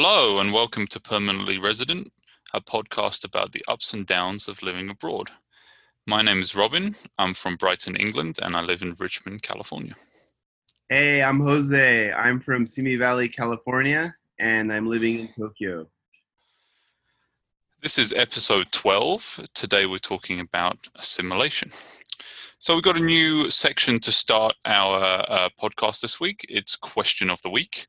Hello, 0.00 0.38
and 0.38 0.52
welcome 0.52 0.86
to 0.86 1.00
Permanently 1.00 1.58
Resident, 1.58 2.12
a 2.54 2.60
podcast 2.60 3.24
about 3.24 3.50
the 3.50 3.64
ups 3.66 3.92
and 3.92 4.06
downs 4.06 4.46
of 4.46 4.62
living 4.62 4.88
abroad. 4.88 5.28
My 6.06 6.22
name 6.22 6.40
is 6.40 6.54
Robin. 6.54 6.94
I'm 7.18 7.34
from 7.34 7.56
Brighton, 7.56 7.96
England, 7.96 8.38
and 8.40 8.54
I 8.54 8.62
live 8.62 8.80
in 8.82 8.94
Richmond, 8.96 9.42
California. 9.42 9.94
Hey, 10.88 11.20
I'm 11.20 11.40
Jose. 11.40 12.12
I'm 12.12 12.38
from 12.38 12.64
Simi 12.64 12.94
Valley, 12.94 13.28
California, 13.28 14.14
and 14.38 14.72
I'm 14.72 14.86
living 14.86 15.18
in 15.18 15.28
Tokyo. 15.36 15.88
This 17.82 17.98
is 17.98 18.12
episode 18.12 18.70
12. 18.70 19.46
Today 19.52 19.86
we're 19.86 19.98
talking 19.98 20.38
about 20.38 20.78
assimilation. 20.94 21.72
So 22.60 22.72
we've 22.72 22.84
got 22.84 22.98
a 22.98 23.00
new 23.00 23.50
section 23.50 23.98
to 23.98 24.12
start 24.12 24.54
our 24.64 25.24
uh, 25.28 25.48
podcast 25.60 26.02
this 26.02 26.20
week. 26.20 26.46
It's 26.48 26.76
Question 26.76 27.30
of 27.30 27.42
the 27.42 27.50
Week. 27.50 27.88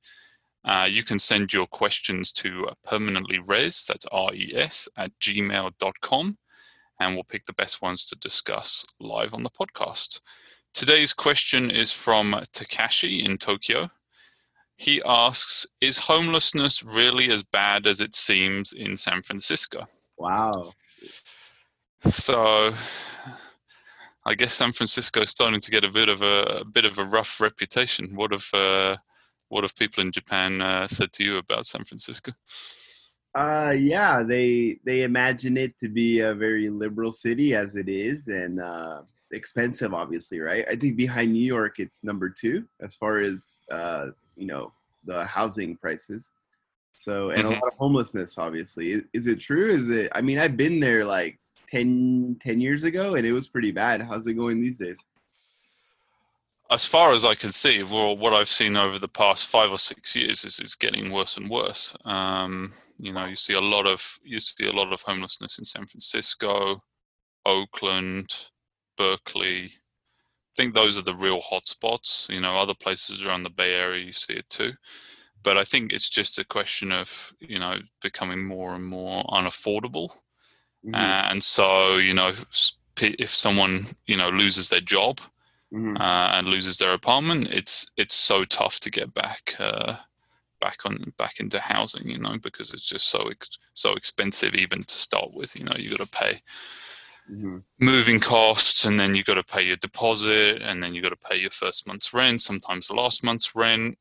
Uh, 0.65 0.87
you 0.89 1.03
can 1.03 1.19
send 1.19 1.53
your 1.53 1.67
questions 1.67 2.31
to 2.33 2.67
uh, 2.67 2.73
permanently 2.83 3.39
res, 3.47 3.85
that's 3.85 4.05
R-E-S, 4.11 4.89
at 4.97 5.11
gmail.com, 5.19 6.37
and 6.99 7.15
we'll 7.15 7.23
pick 7.23 7.45
the 7.45 7.53
best 7.53 7.81
ones 7.81 8.05
to 8.05 8.17
discuss 8.17 8.85
live 8.99 9.33
on 9.33 9.43
the 9.43 9.49
podcast. 9.49 10.19
Today's 10.73 11.13
question 11.13 11.71
is 11.71 11.91
from 11.91 12.33
Takashi 12.53 13.23
in 13.23 13.37
Tokyo. 13.37 13.89
He 14.75 15.01
asks, 15.05 15.65
is 15.81 15.97
homelessness 15.97 16.83
really 16.83 17.31
as 17.31 17.43
bad 17.43 17.87
as 17.87 17.99
it 17.99 18.15
seems 18.15 18.71
in 18.73 18.95
San 18.95 19.21
Francisco? 19.23 19.85
Wow. 20.17 20.71
So 22.09 22.73
I 24.25 24.35
guess 24.35 24.53
San 24.53 24.71
Francisco 24.71 25.21
is 25.21 25.31
starting 25.31 25.59
to 25.59 25.71
get 25.71 25.83
a 25.83 25.91
bit 25.91 26.07
of 26.07 26.21
a, 26.21 26.59
a 26.61 26.65
bit 26.65 26.85
of 26.85 26.97
a 26.97 27.03
rough 27.03 27.41
reputation. 27.41 28.15
What 28.15 28.31
have 28.31 28.47
uh, 28.53 28.97
what 29.49 29.63
have 29.63 29.75
people 29.75 30.01
in 30.01 30.11
Japan 30.11 30.61
uh, 30.61 30.87
said 30.87 31.11
to 31.13 31.23
you 31.23 31.37
about 31.37 31.65
San 31.65 31.83
Francisco? 31.83 32.31
Uh, 33.35 33.75
yeah, 33.77 34.23
they 34.23 34.79
they 34.85 35.03
imagine 35.03 35.57
it 35.57 35.77
to 35.79 35.89
be 35.89 36.21
a 36.21 36.33
very 36.33 36.69
liberal 36.69 37.11
city 37.11 37.53
as 37.53 37.75
it 37.75 37.87
is, 37.87 38.27
and 38.27 38.59
uh, 38.59 39.01
expensive, 39.31 39.93
obviously, 39.93 40.39
right? 40.39 40.65
I 40.69 40.75
think 40.75 40.97
behind 40.97 41.33
New 41.33 41.45
York, 41.45 41.79
it's 41.79 42.03
number 42.03 42.29
two 42.29 42.65
as 42.81 42.95
far 42.95 43.19
as 43.19 43.61
uh, 43.71 44.07
you 44.35 44.47
know 44.47 44.71
the 45.05 45.25
housing 45.25 45.77
prices. 45.77 46.33
So, 46.93 47.29
and 47.29 47.43
mm-hmm. 47.43 47.51
a 47.51 47.55
lot 47.55 47.71
of 47.71 47.77
homelessness, 47.77 48.37
obviously. 48.37 48.91
Is, 48.91 49.03
is, 49.13 49.27
it 49.27 49.39
true? 49.39 49.69
Is 49.69 49.89
it? 49.89 50.11
I 50.13 50.21
mean, 50.21 50.37
I've 50.37 50.57
been 50.57 50.81
there 50.81 51.05
like 51.05 51.39
10, 51.71 52.39
10 52.43 52.59
years 52.59 52.83
ago, 52.83 53.15
and 53.15 53.25
it 53.25 53.31
was 53.31 53.47
pretty 53.47 53.71
bad. 53.71 54.01
How's 54.01 54.27
it 54.27 54.33
going 54.33 54.59
these 54.59 54.79
days? 54.79 54.97
As 56.71 56.85
far 56.85 57.13
as 57.13 57.25
I 57.25 57.33
can 57.33 57.51
see, 57.51 57.81
well, 57.81 58.15
what 58.15 58.33
I've 58.33 58.49
seen 58.49 58.77
over 58.77 58.99
the 58.99 59.07
past 59.07 59.47
five 59.47 59.71
or 59.71 59.79
six 59.79 60.15
years 60.15 60.45
is 60.45 60.59
it's 60.59 60.75
getting 60.75 61.11
worse 61.11 61.35
and 61.35 61.49
worse. 61.49 61.95
Um, 62.05 62.71
you 62.99 63.11
know, 63.11 63.25
you 63.25 63.35
see 63.35 63.53
a 63.53 63.61
lot 63.61 63.87
of 63.87 64.19
you 64.23 64.39
see 64.39 64.67
a 64.67 64.73
lot 64.73 64.93
of 64.93 65.01
homelessness 65.01 65.57
in 65.57 65.65
San 65.65 65.87
Francisco, 65.87 66.83
Oakland, 67.45 68.49
Berkeley. 68.97 69.65
I 69.65 70.55
think 70.55 70.73
those 70.73 70.97
are 70.97 71.03
the 71.03 71.15
real 71.15 71.41
hotspots. 71.41 72.29
You 72.29 72.39
know, 72.39 72.57
other 72.57 72.75
places 72.75 73.25
around 73.25 73.43
the 73.43 73.49
Bay 73.49 73.73
Area 73.73 74.05
you 74.05 74.13
see 74.13 74.33
it 74.33 74.49
too. 74.49 74.73
But 75.41 75.57
I 75.57 75.63
think 75.63 75.91
it's 75.91 76.09
just 76.09 76.37
a 76.37 76.45
question 76.45 76.91
of 76.91 77.33
you 77.39 77.57
know 77.57 77.79
becoming 77.99 78.45
more 78.45 78.75
and 78.75 78.85
more 78.85 79.23
unaffordable, 79.23 80.11
mm-hmm. 80.85 80.93
and 80.93 81.43
so 81.43 81.97
you 81.97 82.13
know 82.13 82.31
if 83.01 83.33
someone 83.33 83.87
you 84.05 84.17
know 84.17 84.29
loses 84.29 84.69
their 84.69 84.81
job 84.81 85.19
mm-hmm. 85.73 85.97
uh, 85.97 86.31
and 86.33 86.47
loses 86.47 86.77
their 86.77 86.93
apartment, 86.93 87.47
it's 87.53 87.89
it's 87.97 88.15
so 88.15 88.45
tough 88.45 88.79
to 88.81 88.91
get 88.91 89.13
back 89.13 89.55
uh, 89.59 89.95
back 90.59 90.85
on 90.85 91.13
back 91.17 91.39
into 91.39 91.59
housing, 91.59 92.09
you 92.09 92.19
know, 92.19 92.37
because 92.41 92.73
it's 92.73 92.85
just 92.85 93.09
so 93.09 93.29
ex- 93.29 93.57
so 93.73 93.93
expensive 93.93 94.55
even 94.55 94.83
to 94.83 94.95
start 94.95 95.33
with. 95.33 95.55
You 95.55 95.65
know, 95.65 95.75
you 95.77 95.89
got 95.89 95.99
to 95.99 96.17
pay 96.17 96.39
mm-hmm. 97.31 97.57
moving 97.79 98.19
costs, 98.19 98.85
and 98.85 98.99
then 98.99 99.15
you 99.15 99.23
got 99.23 99.35
to 99.35 99.43
pay 99.43 99.63
your 99.63 99.77
deposit, 99.77 100.61
and 100.61 100.83
then 100.83 100.93
you 100.93 101.01
got 101.01 101.09
to 101.09 101.29
pay 101.29 101.37
your 101.37 101.51
first 101.51 101.87
month's 101.87 102.13
rent, 102.13 102.41
sometimes 102.41 102.91
last 102.91 103.23
month's 103.23 103.55
rent. 103.55 103.97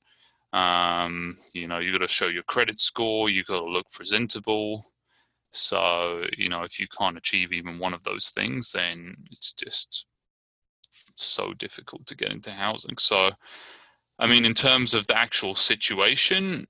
Um, 0.53 1.37
you 1.53 1.69
know, 1.69 1.79
you 1.79 1.93
got 1.93 1.99
to 1.99 2.09
show 2.09 2.29
your 2.29 2.43
credit 2.45 2.81
score. 2.81 3.29
You 3.29 3.45
got 3.45 3.61
to 3.61 3.67
look 3.67 3.91
presentable. 3.91 4.85
So, 5.51 6.25
you 6.37 6.49
know, 6.49 6.63
if 6.63 6.79
you 6.79 6.87
can't 6.89 7.17
achieve 7.17 7.53
even 7.53 7.79
one 7.79 7.95
of 7.95 8.05
those 8.05 8.31
things, 8.31 8.73
then 8.73 9.17
it's 9.31 9.53
just 9.53 10.07
so 11.25 11.53
difficult 11.55 12.07
to 12.07 12.17
get 12.17 12.33
into 12.33 12.51
housing. 12.51 12.97
So, 12.99 13.31
I 14.19 14.27
mean, 14.27 14.45
in 14.45 14.55
terms 14.55 14.95
of 14.95 15.07
the 15.07 15.17
actual 15.17 15.55
situation, 15.55 16.67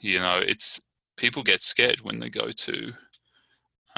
you 0.00 0.18
know, 0.18 0.38
it's 0.38 0.80
people 1.16 1.42
get 1.42 1.60
scared 1.60 2.00
when 2.02 2.18
they 2.18 2.30
go 2.30 2.50
to 2.50 2.92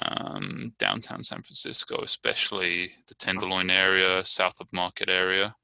um, 0.03 0.73
downtown 0.79 1.23
San 1.23 1.43
Francisco, 1.43 2.01
especially 2.03 2.93
the 3.09 3.15
Tenderloin 3.15 3.71
area, 3.71 4.25
south 4.25 4.61
of 4.61 4.73
Market 4.73 5.09
area, 5.09 5.55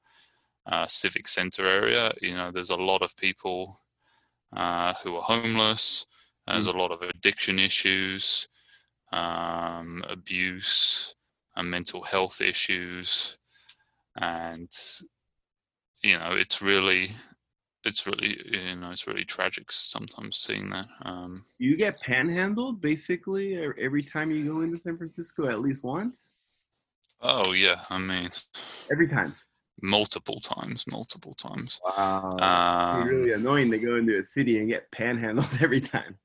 uh, 0.66 0.86
Civic 0.86 1.28
Center 1.28 1.66
area. 1.66 2.12
You 2.20 2.34
know, 2.34 2.50
there's 2.50 2.70
a 2.70 2.76
lot 2.76 3.02
of 3.02 3.16
people 3.16 3.78
uh, 4.52 4.94
who 5.02 5.16
are 5.16 5.22
homeless. 5.22 6.06
There's 6.46 6.66
mm. 6.66 6.74
a 6.74 6.78
lot 6.78 6.90
of 6.90 7.02
addiction 7.02 7.58
issues, 7.58 8.48
um, 9.12 10.04
abuse, 10.08 11.14
and 11.56 11.70
mental 11.70 12.02
health 12.02 12.40
issues 12.40 13.38
and 14.20 14.70
you 16.02 16.18
know 16.18 16.30
it's 16.32 16.62
really 16.62 17.10
it's 17.84 18.06
really 18.06 18.38
you 18.50 18.76
know 18.76 18.90
it's 18.90 19.06
really 19.06 19.24
tragic 19.24 19.70
sometimes 19.70 20.38
seeing 20.38 20.70
that 20.70 20.86
um. 21.02 21.44
You 21.58 21.76
get 21.76 22.00
panhandled 22.00 22.80
basically 22.80 23.58
every 23.80 24.02
time 24.02 24.30
you 24.30 24.44
go 24.44 24.60
into 24.62 24.80
san 24.80 24.96
francisco 24.96 25.48
at 25.48 25.60
least 25.60 25.84
once? 25.84 26.32
Oh 27.20 27.52
yeah 27.52 27.82
i 27.90 27.98
mean 27.98 28.30
every 28.90 29.08
time? 29.08 29.34
multiple 29.82 30.40
times 30.40 30.84
multiple 30.90 31.34
times. 31.34 31.80
Wow. 31.84 32.36
Um, 32.40 33.02
it's 33.02 33.10
really 33.10 33.32
annoying 33.32 33.70
to 33.72 33.78
go 33.78 33.96
into 33.96 34.18
a 34.18 34.22
city 34.22 34.58
and 34.58 34.68
get 34.68 34.90
panhandled 34.92 35.58
every 35.62 35.80
time. 35.80 36.16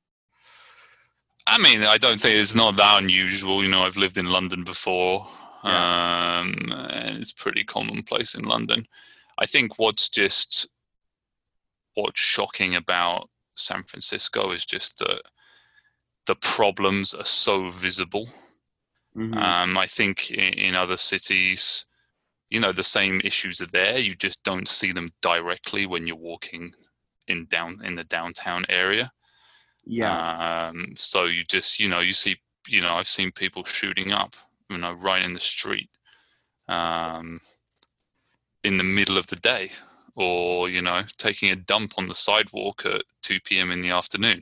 I 1.47 1.57
mean 1.57 1.81
i 1.81 1.97
don't 1.97 2.21
think 2.21 2.35
it's 2.35 2.53
not 2.53 2.75
that 2.75 3.01
unusual 3.01 3.63
you 3.63 3.69
know 3.69 3.81
i've 3.81 3.97
lived 3.97 4.19
in 4.19 4.27
london 4.27 4.63
before 4.63 5.27
yeah. 5.63 6.39
um, 6.39 6.71
and 6.89 7.17
it's 7.17 7.33
pretty 7.33 7.63
commonplace 7.63 8.35
in 8.35 8.45
London. 8.45 8.87
I 9.37 9.45
think 9.45 9.79
what's 9.79 10.09
just 10.09 10.69
what's 11.95 12.19
shocking 12.19 12.75
about 12.75 13.29
San 13.55 13.83
Francisco 13.83 14.51
is 14.51 14.65
just 14.65 14.99
that 14.99 15.21
the 16.27 16.35
problems 16.35 17.13
are 17.13 17.25
so 17.25 17.69
visible. 17.69 18.27
Mm-hmm. 19.17 19.33
Um, 19.33 19.77
I 19.77 19.87
think 19.87 20.31
in, 20.31 20.53
in, 20.53 20.75
other 20.75 20.97
cities, 20.97 21.85
you 22.49 22.59
know, 22.59 22.71
the 22.71 22.83
same 22.83 23.21
issues 23.23 23.59
are 23.61 23.67
there. 23.67 23.97
You 23.97 24.13
just 24.15 24.43
don't 24.43 24.67
see 24.67 24.91
them 24.91 25.09
directly 25.21 25.87
when 25.87 26.05
you're 26.05 26.15
walking 26.15 26.73
in 27.27 27.45
down 27.45 27.81
in 27.83 27.95
the 27.95 28.03
downtown 28.05 28.65
area. 28.69 29.12
Yeah. 29.85 30.69
Um, 30.69 30.94
so 30.95 31.25
you 31.25 31.44
just, 31.44 31.79
you 31.79 31.89
know, 31.89 32.00
you 32.00 32.13
see, 32.13 32.38
you 32.67 32.81
know, 32.81 32.94
I've 32.94 33.07
seen 33.07 33.31
people 33.31 33.63
shooting 33.63 34.12
up 34.12 34.35
you 34.69 34.77
know, 34.77 34.94
right 34.94 35.24
in 35.24 35.33
the 35.33 35.39
street, 35.39 35.89
um, 36.68 37.39
in 38.63 38.77
the 38.77 38.83
middle 38.83 39.18
of 39.18 39.27
the 39.27 39.36
day, 39.38 39.71
or 40.16 40.69
you 40.69 40.81
know, 40.81 41.04
taking 41.18 41.51
a 41.51 41.56
dump 41.56 41.94
on 41.98 42.07
the 42.07 42.16
sidewalk 42.16 42.86
at 42.86 43.04
2 43.24 43.39
p.m. 43.42 43.71
in 43.71 43.81
the 43.81 43.89
afternoon. 43.89 44.42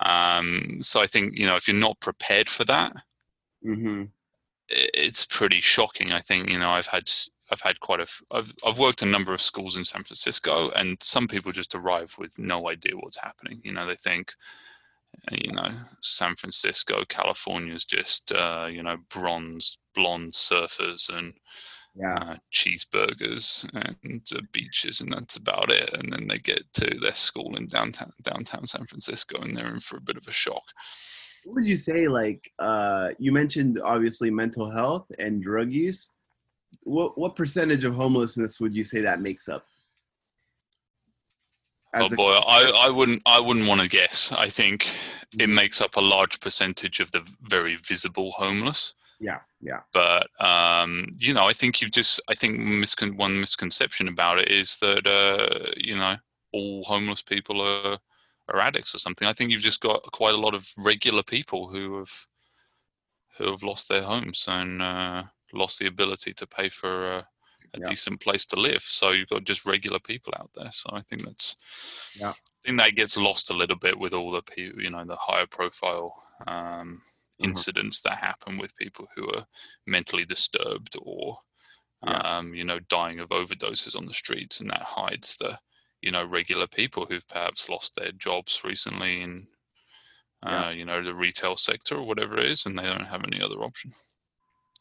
Um, 0.00 0.78
so 0.80 1.00
I 1.00 1.06
think 1.06 1.36
you 1.36 1.46
know, 1.46 1.56
if 1.56 1.68
you're 1.68 1.76
not 1.76 2.00
prepared 2.00 2.48
for 2.48 2.64
that, 2.64 2.92
mm-hmm. 3.64 4.04
it's 4.68 5.24
pretty 5.24 5.60
shocking. 5.60 6.12
I 6.12 6.20
think 6.20 6.50
you 6.50 6.58
know, 6.58 6.70
I've 6.70 6.88
had 6.88 7.10
I've 7.50 7.62
had 7.62 7.80
quite 7.80 8.00
a 8.00 8.06
I've 8.30 8.52
I've 8.66 8.78
worked 8.78 9.02
a 9.02 9.06
number 9.06 9.32
of 9.32 9.40
schools 9.40 9.76
in 9.76 9.84
San 9.84 10.02
Francisco, 10.02 10.70
and 10.70 10.98
some 11.02 11.28
people 11.28 11.52
just 11.52 11.74
arrive 11.74 12.14
with 12.18 12.38
no 12.38 12.68
idea 12.68 12.96
what's 12.96 13.20
happening. 13.20 13.60
You 13.64 13.72
know, 13.72 13.86
they 13.86 13.94
think 13.94 14.34
you 15.32 15.52
know, 15.52 15.70
San 16.00 16.36
Francisco, 16.36 17.02
California 17.08 17.74
is 17.74 17.84
just, 17.84 18.32
uh, 18.32 18.68
you 18.70 18.82
know, 18.82 18.96
bronze, 19.10 19.78
blonde 19.94 20.32
surfers 20.32 21.08
and, 21.16 21.34
Yeah. 21.98 22.14
uh, 22.14 22.36
cheeseburgers 22.52 23.64
and 23.74 24.22
uh, 24.34 24.40
beaches, 24.52 25.00
and 25.00 25.12
that's 25.12 25.36
about 25.36 25.70
it. 25.70 25.92
And 25.94 26.12
then 26.12 26.28
they 26.28 26.38
get 26.38 26.62
to 26.74 26.98
their 27.00 27.14
school 27.14 27.56
in 27.56 27.66
downtown 27.66 28.12
downtown 28.22 28.66
San 28.66 28.86
Francisco, 28.86 29.40
and 29.40 29.56
they're 29.56 29.72
in 29.74 29.80
for 29.80 29.96
a 29.96 30.02
bit 30.02 30.16
of 30.18 30.28
a 30.28 30.32
shock. 30.32 30.64
What 31.44 31.54
would 31.56 31.66
you 31.66 31.76
say? 31.76 32.06
Like 32.06 32.50
uh, 32.58 33.10
you 33.18 33.32
mentioned, 33.32 33.80
obviously 33.82 34.30
mental 34.30 34.68
health 34.70 35.10
and 35.18 35.42
drug 35.42 35.72
use. 35.72 36.10
What 36.82 37.16
what 37.16 37.34
percentage 37.34 37.84
of 37.84 37.94
homelessness 37.94 38.60
would 38.60 38.74
you 38.76 38.84
say 38.84 39.00
that 39.00 39.20
makes 39.22 39.48
up? 39.48 39.64
Oh 41.96 42.06
As 42.06 42.12
a- 42.12 42.16
boy, 42.16 42.32
I, 42.34 42.86
I 42.86 42.90
wouldn't 42.90 43.22
I 43.26 43.40
wouldn't 43.40 43.66
want 43.68 43.80
to 43.80 43.88
guess. 43.88 44.32
I 44.32 44.48
think 44.48 44.86
it 45.38 45.48
Mhm. 45.48 45.54
makes 45.54 45.80
up 45.80 45.96
a 45.96 46.00
large 46.00 46.40
percentage 46.40 47.00
of 47.00 47.10
the 47.12 47.22
very 47.42 47.76
visible 47.76 48.30
homeless. 48.32 48.94
yeah, 49.18 49.40
yeah, 49.60 49.80
But 49.92 50.28
um, 50.40 51.08
you 51.18 51.32
know, 51.34 51.46
I 51.48 51.52
think 51.54 51.80
you've 51.80 51.90
just 52.00 52.20
I 52.28 52.34
think 52.34 52.58
miscon- 52.58 53.16
one 53.16 53.40
misconception 53.40 54.08
about 54.08 54.38
it 54.38 54.48
is 54.50 54.78
that 54.80 55.06
uh, 55.06 55.70
you 55.76 55.96
know 55.96 56.16
all 56.52 56.84
homeless 56.84 57.22
people 57.22 57.60
are 57.60 57.98
are 58.48 58.60
addicts 58.60 58.94
or 58.94 58.98
something. 58.98 59.26
I 59.26 59.32
think 59.32 59.50
you've 59.50 59.62
just 59.70 59.80
got 59.80 60.02
quite 60.12 60.34
a 60.34 60.38
lot 60.46 60.54
of 60.54 60.70
regular 60.78 61.22
people 61.22 61.68
who 61.68 61.98
have 61.98 62.26
who 63.36 63.50
have 63.50 63.62
lost 63.62 63.88
their 63.88 64.02
homes 64.02 64.44
and 64.48 64.80
uh, 64.82 65.24
lost 65.52 65.78
the 65.78 65.86
ability 65.86 66.32
to 66.34 66.46
pay 66.46 66.68
for 66.68 67.16
a, 67.18 67.28
a 67.76 67.80
Yeah. 67.80 67.90
decent 67.90 68.20
place 68.20 68.46
to 68.46 68.56
live. 68.60 68.82
So 68.82 69.10
you've 69.12 69.28
got 69.28 69.44
just 69.44 69.66
regular 69.66 70.00
people 70.00 70.32
out 70.38 70.50
there. 70.54 70.72
So 70.72 70.90
I 70.92 71.02
think 71.02 71.24
that's 71.24 71.56
Yeah. 72.14 72.34
I 72.64 72.68
think 72.68 72.80
that 72.80 72.96
gets 72.96 73.16
lost 73.16 73.50
a 73.50 73.54
little 73.56 73.76
bit 73.76 73.98
with 73.98 74.12
all 74.12 74.30
the 74.30 74.42
people, 74.42 74.82
you 74.82 74.90
know, 74.90 75.04
the 75.04 75.16
higher 75.16 75.46
profile 75.46 76.12
um, 76.46 77.00
Mhm. 77.38 77.64
incidents 77.64 78.02
that 78.02 78.18
happen 78.18 78.58
with 78.58 78.76
people 78.76 79.06
who 79.14 79.30
are 79.34 79.46
mentally 79.86 80.24
disturbed 80.24 80.96
or 81.02 81.38
Yeah. 82.02 82.22
um, 82.24 82.54
you 82.54 82.64
know 82.64 82.78
dying 82.80 83.20
of 83.20 83.30
overdoses 83.30 83.96
on 83.96 84.06
the 84.06 84.14
streets, 84.14 84.60
and 84.60 84.70
that 84.70 84.82
hides 84.82 85.36
the 85.36 85.58
you 86.02 86.10
know 86.12 86.24
regular 86.24 86.66
people 86.68 87.06
who've 87.06 87.26
perhaps 87.28 87.68
lost 87.68 87.96
their 87.96 88.12
jobs 88.12 88.62
recently 88.64 89.22
in 89.22 89.48
uh, 90.42 90.72
you 90.74 90.84
know 90.84 91.02
the 91.02 91.14
retail 91.14 91.56
sector 91.56 91.96
or 91.96 92.04
whatever 92.04 92.38
it 92.38 92.46
is, 92.50 92.66
and 92.66 92.78
they 92.78 92.84
don't 92.84 93.06
have 93.06 93.24
any 93.24 93.40
other 93.42 93.56
option. 93.64 93.90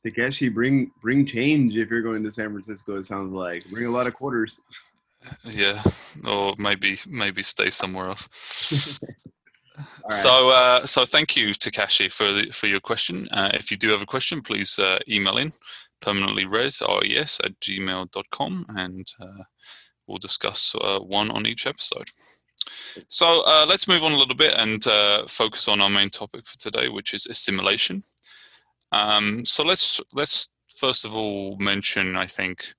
Takeshi, 0.06 0.50
bring 0.50 0.92
bring 1.02 1.26
change 1.26 1.76
if 1.76 1.90
you're 1.90 2.02
going 2.02 2.24
to 2.24 2.32
San 2.32 2.52
Francisco. 2.52 2.96
It 2.98 3.06
sounds 3.06 3.34
like 3.34 3.68
bring 3.70 3.86
a 3.86 3.92
lot 3.92 4.08
of 4.08 4.14
quarters. 4.14 4.60
Yeah, 5.44 5.82
or 6.28 6.54
maybe 6.60 7.00
maybe 7.08 7.42
stay 7.42 7.72
somewhere 7.72 8.10
else. 8.10 9.00
Right. 9.78 10.14
So, 10.14 10.50
uh, 10.52 10.86
so 10.86 11.06
thank 11.06 11.36
you, 11.36 11.50
Takashi, 11.50 12.10
for 12.10 12.32
the, 12.32 12.50
for 12.52 12.68
your 12.68 12.80
question. 12.80 13.28
Uh, 13.32 13.50
if 13.54 13.72
you 13.72 13.76
do 13.76 13.90
have 13.90 14.02
a 14.02 14.06
question, 14.06 14.42
please 14.42 14.80
uh, 14.80 15.00
email 15.10 15.38
in 15.38 15.52
permanentlyres, 16.02 16.82
R-E-S, 16.88 17.42
at 17.44 17.60
gmail.com, 17.60 18.66
and 18.70 19.06
uh, 19.20 19.44
we'll 20.08 20.18
discuss 20.18 20.76
uh, 20.80 21.00
one 21.00 21.30
on 21.30 21.46
each 21.46 21.68
episode. 21.68 22.08
So 23.08 23.44
uh, 23.46 23.66
let's 23.68 23.88
move 23.88 24.04
on 24.04 24.14
a 24.14 24.18
little 24.18 24.36
bit 24.36 24.54
and 24.58 24.86
uh, 24.88 25.26
focus 25.28 25.68
on 25.68 25.82
our 25.82 25.90
main 25.90 26.10
topic 26.10 26.46
for 26.46 26.58
today, 26.58 26.88
which 26.88 27.14
is 27.14 27.26
assimilation. 27.26 28.04
Um, 28.96 29.44
so 29.44 29.64
let's 29.64 30.00
let's 30.14 30.48
first 30.70 31.04
of 31.04 31.14
all 31.14 31.58
mention, 31.58 32.16
I 32.16 32.28
think, 32.28 32.74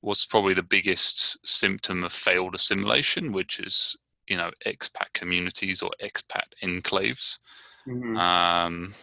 what's 0.00 0.24
probably 0.24 0.54
the 0.54 0.62
biggest 0.62 1.38
symptom 1.46 2.04
of 2.04 2.12
failed 2.12 2.54
assimilation, 2.54 3.32
which 3.32 3.60
is 3.60 3.96
you 4.28 4.38
know 4.38 4.50
expat 4.66 5.12
communities 5.12 5.82
or 5.82 5.90
expat 6.02 6.48
enclaves. 6.62 7.38
Mhm. 7.86 8.18
Um, 8.18 8.94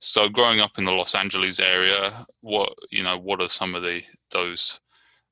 so 0.00 0.28
growing 0.28 0.60
up 0.60 0.76
in 0.76 0.84
the 0.84 0.92
Los 0.92 1.14
Angeles 1.14 1.60
area, 1.60 2.26
what 2.40 2.72
you 2.90 3.04
know, 3.04 3.16
what 3.16 3.40
are 3.40 3.48
some 3.48 3.76
of 3.76 3.82
the 3.82 4.02
those 4.32 4.80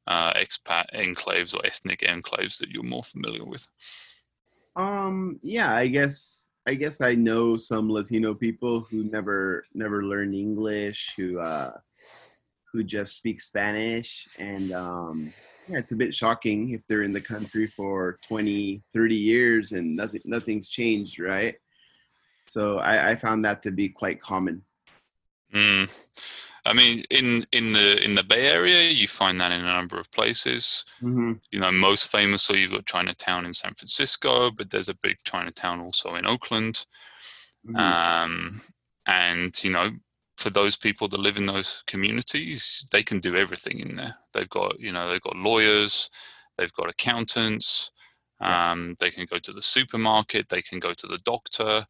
uh, 0.07 0.35
expat 0.35 0.85
enclaves 0.95 1.53
or 1.53 1.67
ethnic 1.67 2.01
enclaves 2.01 2.59
that 2.59 2.71
you're 2.71 2.85
more 2.85 3.03
familiar 3.03 3.45
with? 3.45 3.67
Um, 4.77 5.41
yeah, 5.43 5.75
I 5.75 5.89
guess 5.89 6.44
I 6.67 6.75
guess 6.75 7.01
I 7.01 7.15
know 7.15 7.57
some 7.57 7.91
Latino 7.91 8.35
people 8.35 8.81
who 8.81 9.05
never 9.11 9.65
never 9.75 10.05
learned 10.05 10.35
English, 10.35 11.15
who 11.17 11.39
uh 11.39 11.73
who 12.73 12.83
just 12.83 13.17
speak 13.17 13.41
Spanish 13.41 14.27
and 14.39 14.73
um 14.73 15.33
yeah, 15.69 15.79
it's 15.79 15.93
a 15.93 15.97
bit 15.97 16.15
shocking 16.15 16.71
if 16.71 16.87
they're 16.87 17.03
in 17.03 17.13
the 17.13 17.21
country 17.21 17.67
for 17.67 18.19
20, 18.27 18.83
30 18.93 19.15
years 19.15 19.73
and 19.73 19.97
nothing 19.97 20.21
nothing's 20.25 20.69
changed, 20.69 21.19
right? 21.19 21.57
So 22.47 22.79
I, 22.79 23.11
I 23.11 23.17
found 23.17 23.45
that 23.45 23.63
to 23.63 23.71
be 23.71 23.89
quite 23.89 24.21
common. 24.21 24.63
Mm. 25.53 25.91
I 26.67 26.73
mean, 26.73 27.05
in 27.11 27.47
in 27.53 27.73
the 27.73 28.03
in 28.03 28.15
the 28.15 28.23
Bay 28.23 28.47
Area, 28.47 28.91
you 28.91 29.07
find 29.07 29.41
that 29.41 29.53
in 29.53 29.61
a 29.61 29.75
number 29.75 29.99
of 29.99 30.11
places. 30.13 30.85
Mm-hmm. 31.03 31.33
You 31.51 31.61
know, 31.61 31.71
most 31.71 32.11
famously, 32.11 32.61
you've 32.61 32.73
got 32.73 32.87
Chinatown 32.87 33.45
in 33.45 33.53
San 33.53 33.75
Francisco, 33.75 34.51
but 34.51 34.71
there's 34.71 34.89
a 34.89 34.97
big 35.03 35.17
Chinatown 35.25 35.81
also 35.81 36.15
in 36.15 36.27
Oakland. 36.27 36.87
Mm-hmm. 37.67 37.77
Um, 37.77 38.61
and 39.07 39.63
you 39.63 39.71
know, 39.71 39.91
for 40.37 40.51
those 40.51 40.77
people 40.77 41.09
that 41.09 41.21
live 41.21 41.37
in 41.37 41.47
those 41.47 41.83
communities, 41.87 42.87
they 42.91 43.03
can 43.03 43.21
do 43.21 43.37
everything 43.37 43.81
in 43.81 43.97
there. 43.97 44.17
They've 44.33 44.49
got, 44.49 44.79
you 44.81 44.93
know, 44.93 45.09
they've 45.09 45.21
got 45.21 45.37
lawyers, 45.37 46.11
they've 46.59 46.73
got 46.73 46.91
accountants, 46.91 47.93
um, 48.41 48.97
they 48.99 49.11
can 49.11 49.27
go 49.31 49.39
to 49.39 49.53
the 49.53 49.63
supermarket, 49.63 50.49
they 50.49 50.63
can 50.63 50.81
go 50.81 50.93
to 50.93 51.07
the 51.07 51.19
doctor, 51.25 51.87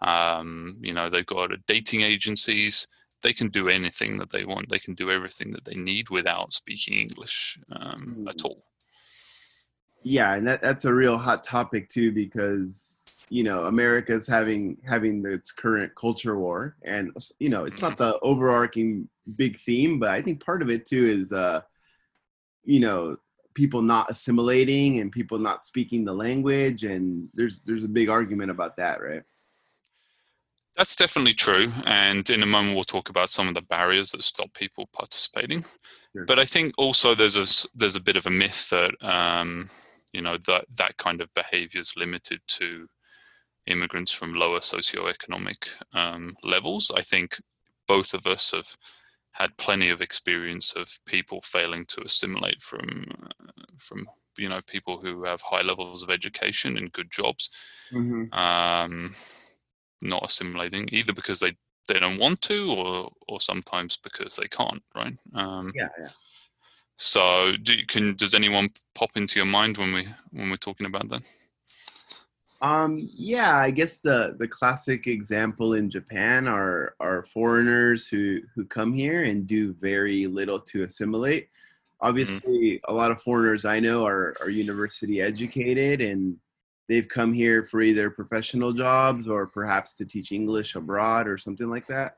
um, 0.00 0.78
you 0.80 0.92
know, 0.92 1.08
they've 1.08 1.26
got 1.26 1.50
dating 1.66 2.00
agencies. 2.00 2.88
They 3.22 3.32
can 3.32 3.48
do 3.48 3.68
anything 3.68 4.18
that 4.18 4.30
they 4.30 4.44
want. 4.44 4.68
They 4.68 4.78
can 4.78 4.94
do 4.94 5.10
everything 5.10 5.52
that 5.52 5.64
they 5.64 5.74
need 5.74 6.10
without 6.10 6.52
speaking 6.52 6.94
English 6.94 7.58
um, 7.70 8.26
at 8.28 8.36
Mm. 8.38 8.44
all. 8.46 8.64
yeah 10.04 10.34
and 10.34 10.44
that, 10.46 10.60
that's 10.60 10.84
a 10.84 10.92
real 10.92 11.16
hot 11.16 11.44
topic 11.44 11.88
too 11.88 12.10
because 12.10 13.06
you 13.30 13.44
know 13.44 13.64
america's 13.66 14.26
having 14.26 14.76
having 14.84 15.24
its 15.24 15.52
current 15.52 15.94
culture 15.94 16.36
war 16.44 16.76
and 16.82 17.04
you 17.38 17.48
know 17.48 17.64
it's 17.64 17.82
not 17.82 17.96
the 17.96 18.18
overarching 18.20 19.08
big 19.36 19.56
theme 19.66 20.00
but 20.00 20.08
i 20.10 20.20
think 20.20 20.44
part 20.44 20.60
of 20.62 20.68
it 20.70 20.84
too 20.86 21.04
is 21.04 21.32
uh 21.32 21.60
you 22.64 22.80
know 22.80 23.16
people 23.54 23.82
not 23.82 24.10
assimilating 24.10 24.98
and 25.00 25.12
people 25.12 25.38
not 25.38 25.64
speaking 25.64 26.04
the 26.04 26.12
language 26.12 26.82
and 26.84 27.28
there's 27.34 27.60
there's 27.60 27.84
a 27.84 27.88
big 27.88 28.08
argument 28.08 28.50
about 28.50 28.76
that 28.76 29.00
right 29.00 29.22
That's 30.76 30.96
definitely 30.96 31.34
true. 31.34 31.70
And 31.84 32.28
in 32.30 32.42
a 32.42 32.46
moment, 32.46 32.74
we'll 32.74 32.84
talk 32.84 33.10
about 33.10 33.30
some 33.30 33.48
of 33.48 33.54
the 33.54 33.62
barriers 33.62 34.12
that 34.12 34.22
stop 34.22 34.52
people 34.54 34.88
participating. 34.92 35.62
Sure. 35.62 36.24
But 36.26 36.38
I 36.38 36.44
think 36.44 36.74
also 36.78 37.14
there's 37.14 37.36
a 37.36 37.68
there's 37.74 37.96
a 37.96 38.00
bit 38.00 38.16
of 38.16 38.26
a 38.26 38.30
myth 38.30 38.70
that 38.70 38.94
um, 39.02 39.68
you 40.12 40.22
know 40.22 40.38
that 40.46 40.64
that 40.76 40.96
kind 40.96 41.20
of 41.20 41.32
behavior 41.34 41.80
is 41.80 41.94
limited 41.96 42.40
to 42.46 42.86
immigrants 43.66 44.12
from 44.12 44.34
lower 44.34 44.60
socioeconomic 44.60 45.68
um, 45.92 46.34
levels. 46.42 46.90
I 46.94 47.02
think 47.02 47.40
both 47.86 48.14
of 48.14 48.26
us 48.26 48.52
have 48.52 48.76
had 49.32 49.56
plenty 49.56 49.88
of 49.88 50.00
experience 50.00 50.74
of 50.74 50.88
people 51.06 51.40
failing 51.42 51.84
to 51.86 52.02
assimilate 52.02 52.60
from 52.60 53.04
uh, 53.22 53.62
from 53.78 54.06
you 54.38 54.48
know 54.48 54.60
people 54.66 54.98
who 54.98 55.24
have 55.24 55.42
high 55.42 55.62
levels 55.62 56.02
of 56.02 56.10
education 56.10 56.78
and 56.78 56.92
good 56.92 57.10
jobs 57.10 57.50
mm-hmm. 57.92 58.32
um, 58.32 59.14
not 60.02 60.24
assimilating 60.24 60.88
either 60.92 61.12
because 61.12 61.40
they 61.40 61.56
they 61.88 61.98
don't 61.98 62.18
want 62.18 62.40
to 62.42 62.72
or 62.72 63.10
or 63.28 63.40
sometimes 63.40 63.98
because 64.02 64.36
they 64.36 64.48
can't 64.48 64.82
right? 64.94 65.14
Um, 65.34 65.72
yeah 65.74 65.88
yeah. 66.00 66.08
so 66.96 67.52
do 67.62 67.74
you, 67.74 67.86
can 67.86 68.14
does 68.14 68.34
anyone 68.34 68.70
pop 68.94 69.10
into 69.16 69.38
your 69.38 69.46
mind 69.46 69.78
when 69.78 69.92
we 69.92 70.08
when 70.30 70.50
we're 70.50 70.56
talking 70.56 70.86
about 70.86 71.08
that? 71.08 71.22
Um, 72.62 73.08
yeah, 73.12 73.56
I 73.56 73.72
guess 73.72 74.00
the 74.00 74.36
the 74.38 74.46
classic 74.46 75.08
example 75.08 75.74
in 75.74 75.90
Japan 75.90 76.46
are 76.46 76.94
are 77.00 77.24
foreigners 77.24 78.06
who 78.06 78.38
who 78.54 78.64
come 78.64 78.92
here 78.92 79.24
and 79.24 79.48
do 79.48 79.74
very 79.80 80.28
little 80.28 80.60
to 80.60 80.84
assimilate. 80.84 81.48
Obviously, 82.00 82.80
a 82.84 82.92
lot 82.92 83.10
of 83.10 83.20
foreigners 83.20 83.64
I 83.64 83.80
know 83.80 84.06
are 84.06 84.36
are 84.40 84.48
university 84.48 85.20
educated 85.20 86.00
and 86.00 86.36
they've 86.88 87.08
come 87.08 87.32
here 87.32 87.64
for 87.64 87.80
either 87.80 88.10
professional 88.10 88.72
jobs 88.72 89.28
or 89.28 89.46
perhaps 89.46 89.96
to 89.96 90.04
teach 90.06 90.32
English 90.32 90.74
abroad 90.74 91.26
or 91.28 91.38
something 91.38 91.68
like 91.68 91.86
that. 91.86 92.16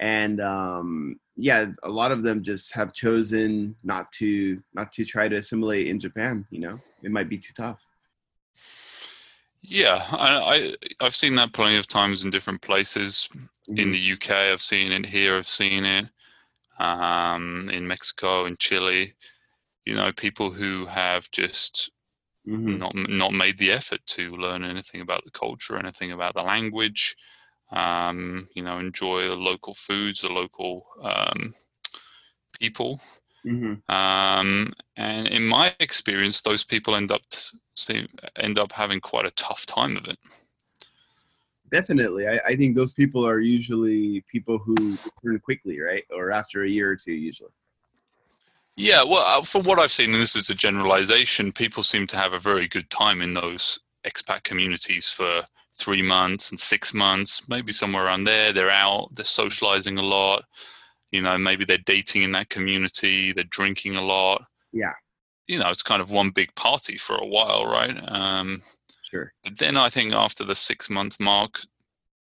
And 0.00 0.40
um, 0.40 1.20
yeah, 1.36 1.66
a 1.82 1.88
lot 1.88 2.12
of 2.12 2.22
them 2.22 2.42
just 2.42 2.74
have 2.74 2.92
chosen 2.92 3.76
not 3.84 4.10
to 4.12 4.60
not 4.74 4.92
to 4.92 5.04
try 5.04 5.28
to 5.28 5.36
assimilate 5.36 5.86
in 5.88 6.00
Japan. 6.00 6.46
You 6.50 6.60
know, 6.60 6.78
it 7.02 7.10
might 7.12 7.28
be 7.28 7.38
too 7.38 7.52
tough. 7.56 7.84
yeah 9.62 10.04
I, 10.12 10.74
I 11.00 11.04
i've 11.04 11.14
seen 11.14 11.36
that 11.36 11.52
plenty 11.54 11.76
of 11.78 11.88
times 11.88 12.22
in 12.22 12.30
different 12.30 12.60
places 12.60 13.28
in 13.68 13.92
the 13.92 14.12
uk 14.12 14.30
i've 14.30 14.60
seen 14.60 14.92
it 14.92 15.06
here 15.06 15.36
i've 15.36 15.48
seen 15.48 15.84
it 15.86 16.06
um, 16.78 17.70
in 17.72 17.86
mexico 17.86 18.44
in 18.44 18.56
chile 18.58 19.14
you 19.86 19.94
know 19.94 20.12
people 20.12 20.50
who 20.50 20.84
have 20.86 21.30
just 21.30 21.90
Mhm. 22.46 22.78
not 22.78 22.94
not 22.94 23.32
made 23.32 23.58
the 23.58 23.72
effort 23.72 24.04
to 24.06 24.36
learn 24.36 24.64
anything 24.64 25.00
about 25.00 25.24
the 25.24 25.30
culture, 25.30 25.78
anything 25.78 26.12
about 26.12 26.34
the 26.34 26.42
language. 26.42 27.16
Um, 27.70 28.48
you 28.54 28.62
know, 28.62 28.78
enjoy 28.78 29.28
the 29.28 29.36
local 29.36 29.74
foods, 29.74 30.20
the 30.20 30.28
local 30.28 30.86
um, 31.02 31.52
people, 32.60 33.00
Mm-hmm. 33.46 33.94
Um, 33.94 34.72
and 34.96 35.28
in 35.28 35.46
my 35.46 35.74
experience, 35.80 36.40
those 36.40 36.64
people 36.64 36.96
end 36.96 37.12
up 37.12 37.22
end 38.36 38.58
up 38.58 38.72
having 38.72 39.00
quite 39.00 39.26
a 39.26 39.30
tough 39.32 39.66
time 39.66 39.96
of 39.96 40.08
it. 40.08 40.18
Definitely, 41.70 42.28
I, 42.28 42.40
I 42.46 42.56
think 42.56 42.76
those 42.76 42.92
people 42.92 43.26
are 43.26 43.40
usually 43.40 44.22
people 44.30 44.58
who 44.58 44.74
return 44.74 45.40
quickly, 45.40 45.80
right, 45.80 46.04
or 46.10 46.30
after 46.30 46.62
a 46.62 46.68
year 46.68 46.90
or 46.90 46.96
two, 46.96 47.12
usually. 47.12 47.50
Yeah, 48.76 49.04
well, 49.04 49.24
uh, 49.24 49.42
from 49.42 49.62
what 49.62 49.78
I've 49.78 49.92
seen, 49.92 50.12
and 50.12 50.20
this 50.20 50.34
is 50.34 50.50
a 50.50 50.54
generalization, 50.54 51.52
people 51.52 51.82
seem 51.82 52.06
to 52.08 52.16
have 52.16 52.32
a 52.32 52.38
very 52.38 52.66
good 52.66 52.90
time 52.90 53.22
in 53.22 53.34
those 53.34 53.78
expat 54.04 54.42
communities 54.42 55.08
for 55.08 55.42
three 55.76 56.02
months 56.02 56.50
and 56.50 56.58
six 56.58 56.92
months, 56.92 57.48
maybe 57.48 57.72
somewhere 57.72 58.06
around 58.06 58.24
there. 58.24 58.52
They're 58.52 58.70
out, 58.70 59.08
they're 59.14 59.24
socializing 59.24 59.98
a 59.98 60.02
lot. 60.02 60.44
You 61.12 61.22
know, 61.22 61.38
maybe 61.38 61.64
they're 61.64 61.78
dating 61.78 62.22
in 62.22 62.32
that 62.32 62.48
community, 62.48 63.32
they're 63.32 63.44
drinking 63.44 63.96
a 63.96 64.02
lot. 64.02 64.44
Yeah. 64.72 64.92
You 65.46 65.58
know, 65.58 65.70
it's 65.70 65.82
kind 65.82 66.02
of 66.02 66.10
one 66.10 66.30
big 66.30 66.52
party 66.56 66.96
for 66.96 67.16
a 67.16 67.26
while, 67.26 67.66
right? 67.66 67.96
Um, 68.08 68.60
sure. 69.08 69.32
But 69.44 69.58
then 69.58 69.76
I 69.76 69.88
think 69.88 70.14
after 70.14 70.42
the 70.42 70.54
six 70.56 70.90
month 70.90 71.20
mark, 71.20 71.60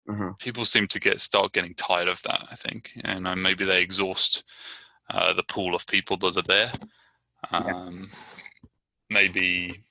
uh-huh. 0.09 0.33
people 0.39 0.65
seem 0.65 0.89
to 0.89 0.99
get 0.99 1.21
start 1.21 1.53
getting 1.53 1.75
tired 1.75 2.09
of 2.09 2.21
that. 2.23 2.49
I 2.51 2.57
think, 2.57 2.93
and 3.05 3.29
uh, 3.29 3.37
maybe 3.37 3.65
they 3.65 3.83
exhaust 3.83 4.43
uh, 5.11 5.33
the 5.33 5.43
pool 5.43 5.75
of 5.75 5.87
people 5.87 6.17
that 6.19 6.37
are 6.37 6.43
there. 6.43 6.73
Um. 7.51 8.09
Maybe 9.13 9.83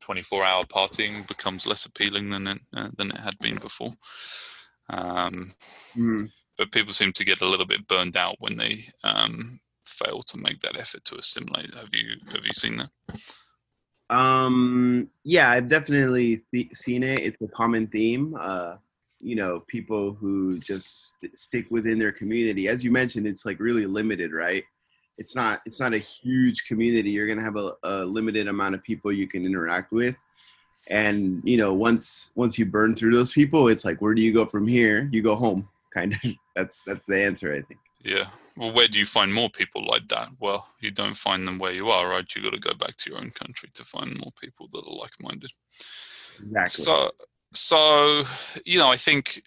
24 0.00 0.44
hour 0.44 0.64
partying 0.64 1.26
becomes 1.28 1.68
less 1.68 1.86
appealing 1.86 2.30
than 2.30 2.48
it, 2.48 2.58
uh, 2.74 2.88
than 2.96 3.12
it 3.12 3.18
had 3.20 3.38
been 3.38 3.56
before. 3.58 3.92
Um, 4.88 5.52
mm. 5.96 6.30
But 6.58 6.72
people 6.72 6.92
seem 6.92 7.12
to 7.12 7.24
get 7.24 7.40
a 7.40 7.48
little 7.48 7.66
bit 7.66 7.86
burned 7.86 8.16
out 8.16 8.36
when 8.40 8.56
they 8.56 8.84
um, 9.04 9.60
fail 9.84 10.20
to 10.22 10.36
make 10.36 10.60
that 10.60 10.76
effort 10.76 11.04
to 11.04 11.16
assimilate. 11.16 11.74
Have 11.74 11.94
you 11.94 12.16
have 12.32 12.44
you 12.44 12.52
seen 12.52 12.76
that? 12.76 12.90
Um, 14.10 15.08
yeah, 15.22 15.50
I've 15.50 15.68
definitely 15.68 16.40
th- 16.52 16.72
seen 16.72 17.04
it. 17.04 17.20
It's 17.20 17.40
a 17.40 17.46
common 17.46 17.86
theme. 17.86 18.36
Uh, 18.38 18.76
you 19.20 19.36
know, 19.36 19.60
people 19.66 20.12
who 20.12 20.58
just 20.58 21.10
st- 21.10 21.38
stick 21.38 21.66
within 21.70 21.98
their 21.98 22.12
community. 22.12 22.68
As 22.68 22.82
you 22.84 22.90
mentioned, 22.90 23.26
it's 23.26 23.44
like 23.44 23.60
really 23.60 23.86
limited, 23.86 24.32
right? 24.32 24.64
it's 25.20 25.36
not 25.36 25.60
it's 25.66 25.78
not 25.78 25.94
a 25.94 25.98
huge 25.98 26.64
community. 26.64 27.10
You're 27.10 27.26
going 27.26 27.38
to 27.38 27.44
have 27.44 27.56
a, 27.56 27.74
a, 27.84 28.04
limited 28.04 28.48
amount 28.48 28.74
of 28.74 28.82
people 28.82 29.12
you 29.12 29.28
can 29.28 29.44
interact 29.44 29.92
with. 29.92 30.16
And 30.88 31.42
you 31.44 31.58
know 31.58 31.74
once 31.74 32.30
once 32.34 32.58
you 32.58 32.64
burn 32.64 32.96
through 32.96 33.14
those 33.14 33.30
people 33.30 33.68
it's 33.68 33.84
like 33.84 34.00
where 34.00 34.14
do 34.14 34.22
you 34.22 34.32
go 34.32 34.46
from 34.46 34.66
here? 34.66 35.08
You 35.12 35.22
go 35.22 35.36
home 35.36 35.68
kind 35.94 36.14
of. 36.14 36.20
That's 36.56 36.82
that's 36.86 37.06
the 37.06 37.22
answer 37.22 37.52
i 37.52 37.60
think. 37.60 37.80
Yeah. 38.02 38.24
Well 38.56 38.72
where 38.72 38.88
do 38.88 38.98
you 38.98 39.04
find 39.04 39.32
more 39.32 39.50
people 39.50 39.86
like 39.86 40.08
that? 40.08 40.30
Well 40.40 40.66
you 40.80 40.90
don't 40.90 41.16
find 41.16 41.46
them 41.46 41.58
where 41.58 41.72
you 41.72 41.90
are 41.90 42.08
right? 42.08 42.34
You 42.34 42.42
got 42.42 42.54
to 42.54 42.58
go 42.58 42.72
back 42.72 42.96
to 42.96 43.10
your 43.10 43.20
own 43.20 43.30
country 43.30 43.68
to 43.74 43.84
find 43.84 44.18
more 44.18 44.32
people 44.40 44.68
that 44.72 44.86
are 44.86 44.96
like-minded. 44.96 45.50
Exactly. 46.42 46.84
So 46.84 47.10
so 47.52 48.22
you 48.64 48.78
know 48.78 48.90
i 48.90 48.96
think 48.96 49.40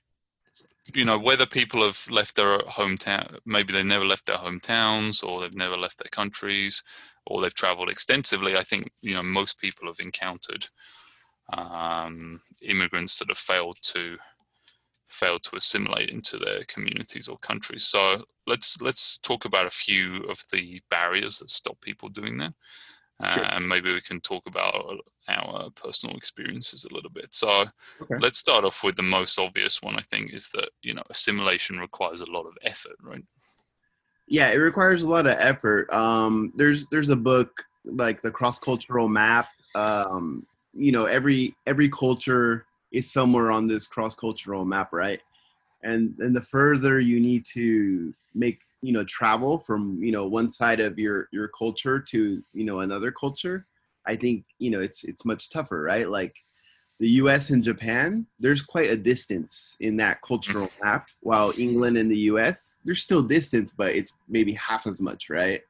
you 0.94 1.06
know 1.06 1.18
whether 1.18 1.46
people 1.46 1.82
have 1.82 2.06
left 2.10 2.36
their 2.36 2.60
hometown 2.60 3.38
maybe 3.46 3.72
they've 3.72 3.86
never 3.86 4.06
left 4.06 4.26
their 4.26 4.38
hometowns 4.38 5.24
or 5.24 5.42
they've 5.42 5.56
never 5.56 5.78
left 5.78 5.98
their 5.98 6.10
countries 6.12 6.84
or 7.26 7.42
they've 7.42 7.54
traveled 7.54 7.90
extensively 7.90 8.58
i 8.58 8.64
think 8.64 8.92
you 9.02 9.14
know 9.14 9.24
most 9.24 9.60
people 9.60 9.88
have 9.88 10.00
encountered 10.00 10.66
um, 11.52 12.40
immigrants 12.62 13.20
that 13.20 13.28
have 13.30 13.38
failed 13.38 13.78
to 13.82 14.18
failed 15.14 15.44
to 15.44 15.56
assimilate 15.56 16.10
into 16.10 16.38
their 16.38 16.62
communities 16.68 17.28
or 17.28 17.38
countries. 17.38 17.84
So 17.84 18.24
let's 18.48 18.82
let's 18.82 19.18
talk 19.20 19.46
about 19.46 19.68
a 19.68 19.72
few 19.72 20.24
of 20.24 20.44
the 20.52 20.82
barriers 20.90 21.40
that 21.40 21.50
stop 21.50 21.80
people 21.82 22.10
doing 22.10 22.38
that 22.38 22.54
Sure. 23.22 23.46
and 23.52 23.70
maybe 23.70 23.94
we 23.94 24.02
can 24.02 24.20
talk 24.20 24.48
about 24.48 25.00
our 25.30 25.70
personal 25.72 26.18
experiences 26.18 26.84
a 26.84 26.94
little 26.94 27.10
bit. 27.10 27.34
So 27.34 27.64
okay. 28.02 28.16
let's 28.20 28.40
start 28.40 28.66
off 28.66 28.84
with 28.84 28.96
the 28.96 29.04
most 29.04 29.40
obvious 29.40 29.82
one. 29.82 29.96
I 29.96 30.02
think 30.02 30.34
is 30.34 30.50
that 30.50 30.70
you 30.82 30.94
know 30.94 31.04
assimilation 31.10 31.80
requires 31.80 32.22
a 32.22 32.30
lot 32.30 32.46
of 32.46 32.58
effort, 32.64 32.98
right? 33.02 33.24
Yeah, 34.28 34.50
it 34.52 34.58
requires 34.58 35.04
a 35.04 35.10
lot 35.10 35.28
of 35.28 35.36
effort. 35.40 35.94
Um, 35.94 36.52
there's 36.56 36.88
there's 36.88 37.10
a 37.10 37.16
book 37.16 37.66
like 37.86 38.22
the 38.22 38.32
cross 38.32 38.60
cultural 38.60 39.08
map. 39.08 39.48
Um, 39.76 40.46
you 40.74 40.92
know, 40.92 41.06
every 41.06 41.56
every 41.68 41.90
culture 41.90 42.66
is 42.92 43.12
somewhere 43.12 43.52
on 43.52 43.68
this 43.68 43.88
cross 43.88 44.16
cultural 44.16 44.66
map, 44.66 44.92
right? 44.92 45.22
And 45.84 46.16
and 46.20 46.36
the 46.36 46.42
further 46.42 47.00
you 47.00 47.20
need 47.20 47.46
to 47.54 48.14
make 48.34 48.60
you 48.84 48.92
know 48.92 49.04
travel 49.06 49.58
from 49.58 50.04
you 50.04 50.12
know 50.12 50.28
one 50.28 50.50
side 50.50 50.82
of 50.82 51.00
your 51.00 51.30
your 51.32 51.48
culture 51.48 52.00
to 52.00 52.44
you 52.54 52.66
know 52.66 52.82
another 52.82 53.12
culture 53.12 53.66
i 54.06 54.16
think 54.16 54.44
you 54.60 54.70
know 54.70 54.82
it's 54.82 55.06
it's 55.06 55.26
much 55.26 55.50
tougher 55.50 55.82
right? 55.82 56.10
Like 56.10 56.36
the 57.00 57.08
us 57.08 57.50
and 57.50 57.64
japan 57.64 58.26
there's 58.40 58.62
quite 58.62 58.92
a 58.92 58.96
distance 58.96 59.76
in 59.80 59.98
that 59.98 60.22
cultural 60.22 60.70
map 60.84 61.08
while 61.22 61.52
england 61.58 61.98
and 61.98 62.12
the 62.12 62.18
us 62.18 62.78
there's 62.86 63.02
still 63.02 63.24
distance 63.24 63.74
but 63.74 63.96
it's 63.96 64.14
maybe 64.28 64.54
half 64.54 64.86
as 64.86 65.02
much 65.02 65.30
right? 65.30 65.62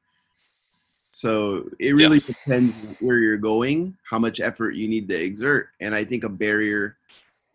So 1.12 1.70
it 1.78 1.94
really 1.94 2.18
yeah. 2.18 2.34
depends 2.34 2.96
where 3.00 3.18
you're 3.18 3.36
going 3.36 3.96
how 4.10 4.18
much 4.18 4.40
effort 4.40 4.72
you 4.72 4.88
need 4.88 5.08
to 5.08 5.14
exert 5.14 5.68
and 5.80 5.94
i 5.94 6.04
think 6.04 6.24
a 6.24 6.28
barrier 6.28 6.96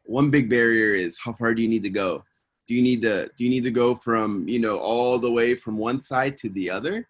one 0.06 0.32
big 0.32 0.50
barrier 0.50 0.96
is 0.96 1.20
how 1.20 1.34
far 1.34 1.54
do 1.54 1.62
you 1.62 1.68
need 1.68 1.84
to 1.84 1.90
go 1.90 2.24
do 2.70 2.76
you 2.76 2.82
need 2.84 3.02
to 3.02 3.26
do 3.36 3.44
you 3.44 3.50
need 3.50 3.64
to 3.64 3.72
go 3.72 3.94
from 3.94 4.48
you 4.48 4.60
know 4.60 4.78
all 4.78 5.20
the 5.20 5.32
way 5.32 5.56
from 5.56 5.76
one 5.76 6.00
side 6.00 6.38
to 6.38 6.50
the 6.50 6.70
other 6.70 7.08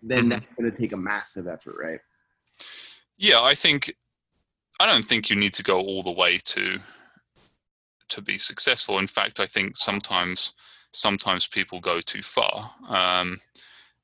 then 0.00 0.20
mm-hmm. 0.20 0.28
that's 0.30 0.54
going 0.54 0.70
to 0.70 0.76
take 0.76 0.92
a 0.92 0.96
massive 0.96 1.46
effort 1.46 1.74
right 1.82 2.00
yeah 3.18 3.42
i 3.42 3.54
think 3.54 3.92
i 4.80 4.86
don't 4.86 5.04
think 5.04 5.28
you 5.28 5.36
need 5.36 5.52
to 5.52 5.64
go 5.64 5.80
all 5.80 6.02
the 6.02 6.12
way 6.12 6.38
to 6.38 6.78
to 8.08 8.22
be 8.22 8.38
successful 8.38 8.98
in 8.98 9.06
fact 9.06 9.40
i 9.40 9.46
think 9.46 9.76
sometimes 9.76 10.54
sometimes 10.92 11.46
people 11.46 11.80
go 11.80 12.00
too 12.00 12.22
far 12.22 12.70
um, 12.88 13.36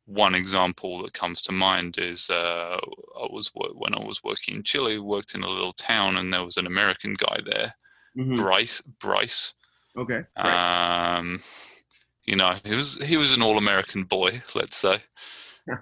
one 0.06 0.34
example 0.34 1.02
that 1.02 1.14
comes 1.14 1.40
to 1.42 1.52
mind 1.52 1.96
is 1.96 2.28
uh, 2.28 2.78
I 3.16 3.26
was 3.30 3.50
when 3.54 3.94
I 3.94 4.04
was 4.04 4.22
working 4.22 4.56
in 4.56 4.62
Chile, 4.62 4.98
worked 4.98 5.34
in 5.34 5.42
a 5.42 5.48
little 5.48 5.72
town, 5.72 6.18
and 6.18 6.30
there 6.30 6.44
was 6.44 6.58
an 6.58 6.66
American 6.66 7.14
guy 7.14 7.38
there, 7.42 7.74
mm-hmm. 8.14 8.34
Bryce. 8.34 8.82
Bryce, 9.00 9.54
Okay. 9.96 10.22
Right. 10.36 11.16
Um, 11.16 11.40
you 12.24 12.36
know, 12.36 12.54
he 12.64 12.74
was 12.74 13.02
he 13.04 13.16
was 13.16 13.34
an 13.34 13.42
all 13.42 13.58
American 13.58 14.04
boy, 14.04 14.42
let's 14.54 14.76
say. 14.76 14.98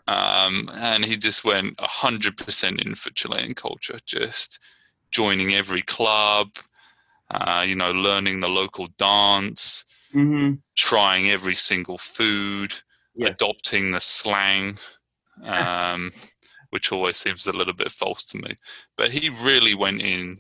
Um, 0.07 0.71
and 0.75 1.05
he 1.05 1.17
just 1.17 1.45
went 1.45 1.79
hundred 1.81 2.37
percent 2.37 2.83
in 2.83 2.95
for 2.95 3.11
Chilean 3.11 3.55
culture, 3.55 3.99
just 4.07 4.61
joining 5.11 5.55
every 5.55 5.83
club, 5.83 6.51
uh, 7.31 7.65
you 7.67 7.75
know, 7.75 7.91
learning 7.91 8.41
the 8.41 8.49
local 8.49 8.89
dance, 8.99 9.85
mm-hmm. 10.15 10.55
trying 10.77 11.31
every 11.31 11.57
single 11.57 11.99
food, 11.99 12.75
yes. 13.15 13.35
adopting 13.35 13.91
the 13.91 14.01
slang, 14.01 14.77
um, 15.45 16.13
which 16.71 16.93
always 16.93 17.17
seems 17.17 17.47
a 17.47 17.53
little 17.57 17.75
bit 17.75 17.91
false 17.91 18.25
to 18.25 18.39
me. 18.39 18.55
But 18.97 19.11
he 19.11 19.31
really 19.31 19.75
went 19.75 20.03
in 20.03 20.39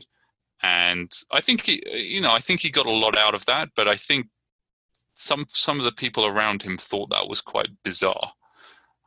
and 0.63 1.13
I 1.31 1.41
think 1.41 1.63
he, 1.63 1.83
you 1.93 2.21
know, 2.21 2.33
I 2.33 2.39
think 2.39 2.61
he 2.61 2.71
got 2.71 2.87
a 2.87 2.91
lot 2.91 3.17
out 3.17 3.35
of 3.35 3.45
that. 3.47 3.71
But 3.75 3.89
I 3.89 3.97
think 3.97 4.27
some 5.15 5.45
some 5.49 5.79
of 5.79 5.85
the 5.85 5.93
people 5.93 6.27
around 6.27 6.63
him 6.63 6.79
thought 6.79 7.11
that 7.11 7.29
was 7.29 7.41
quite 7.41 7.69
bizarre 7.83 8.33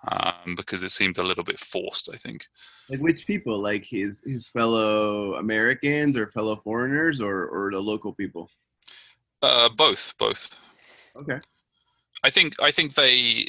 um, 0.07 0.55
because 0.55 0.83
it 0.83 0.91
seemed 0.91 1.17
a 1.17 1.23
little 1.23 1.43
bit 1.43 1.59
forced. 1.59 2.09
I 2.13 2.17
think. 2.17 2.45
Like 2.89 2.99
which 2.99 3.25
people? 3.25 3.59
Like 3.59 3.85
his 3.85 4.21
his 4.25 4.49
fellow 4.49 5.35
Americans 5.35 6.17
or 6.17 6.27
fellow 6.27 6.55
foreigners 6.55 7.21
or 7.21 7.47
or 7.47 7.71
the 7.71 7.79
local 7.79 8.13
people? 8.13 8.49
Uh, 9.41 9.69
both, 9.69 10.13
both. 10.17 10.57
Okay. 11.21 11.39
I 12.23 12.29
think 12.29 12.61
I 12.61 12.71
think 12.71 12.95
they 12.95 13.45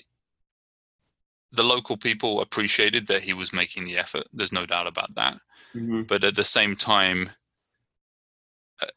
the 1.52 1.62
local 1.62 1.96
people 1.96 2.40
appreciated 2.40 3.06
that 3.06 3.22
he 3.22 3.32
was 3.32 3.52
making 3.52 3.86
the 3.86 3.98
effort. 3.98 4.24
There's 4.32 4.52
no 4.52 4.66
doubt 4.66 4.86
about 4.86 5.14
that. 5.14 5.38
Mm-hmm. 5.74 6.02
But 6.02 6.24
at 6.24 6.36
the 6.36 6.44
same 6.44 6.76
time, 6.76 7.30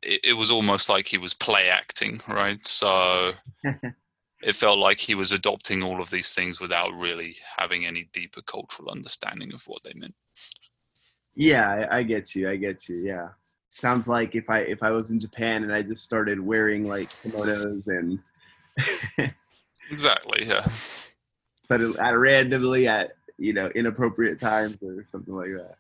it, 0.01 0.21
it 0.24 0.33
was 0.33 0.51
almost 0.51 0.89
like 0.89 1.07
he 1.07 1.17
was 1.17 1.33
play 1.33 1.69
acting, 1.69 2.21
right? 2.27 2.65
So 2.65 3.33
it 4.41 4.55
felt 4.55 4.79
like 4.79 5.00
he 5.00 5.15
was 5.15 5.31
adopting 5.31 5.83
all 5.83 6.01
of 6.01 6.09
these 6.09 6.33
things 6.33 6.59
without 6.59 6.93
really 6.93 7.38
having 7.57 7.86
any 7.86 8.09
deeper 8.13 8.41
cultural 8.41 8.89
understanding 8.89 9.53
of 9.53 9.63
what 9.67 9.83
they 9.83 9.93
meant. 9.93 10.15
Yeah, 11.36 11.69
I, 11.69 12.00
I 12.00 12.03
get 12.03 12.36
you. 12.36 12.50
I 12.50 12.55
get 12.55 12.89
you. 12.89 12.98
Yeah, 12.98 13.29
sounds 13.69 14.07
like 14.07 14.36
if 14.36 14.50
I 14.50 14.59
if 14.59 14.83
I 14.83 14.91
was 14.91 15.12
in 15.12 15.19
Japan 15.19 15.63
and 15.63 15.74
I 15.74 15.81
just 15.81 16.03
started 16.03 16.39
wearing 16.39 16.88
like 16.88 17.09
kimonos 17.09 17.88
and 17.88 18.19
exactly, 19.91 20.45
yeah, 20.45 20.67
at 21.69 22.17
randomly 22.17 22.88
at 22.88 23.13
you 23.38 23.53
know 23.53 23.67
inappropriate 23.67 24.39
times 24.39 24.77
or 24.81 25.05
something 25.07 25.33
like 25.33 25.51
that. 25.51 25.75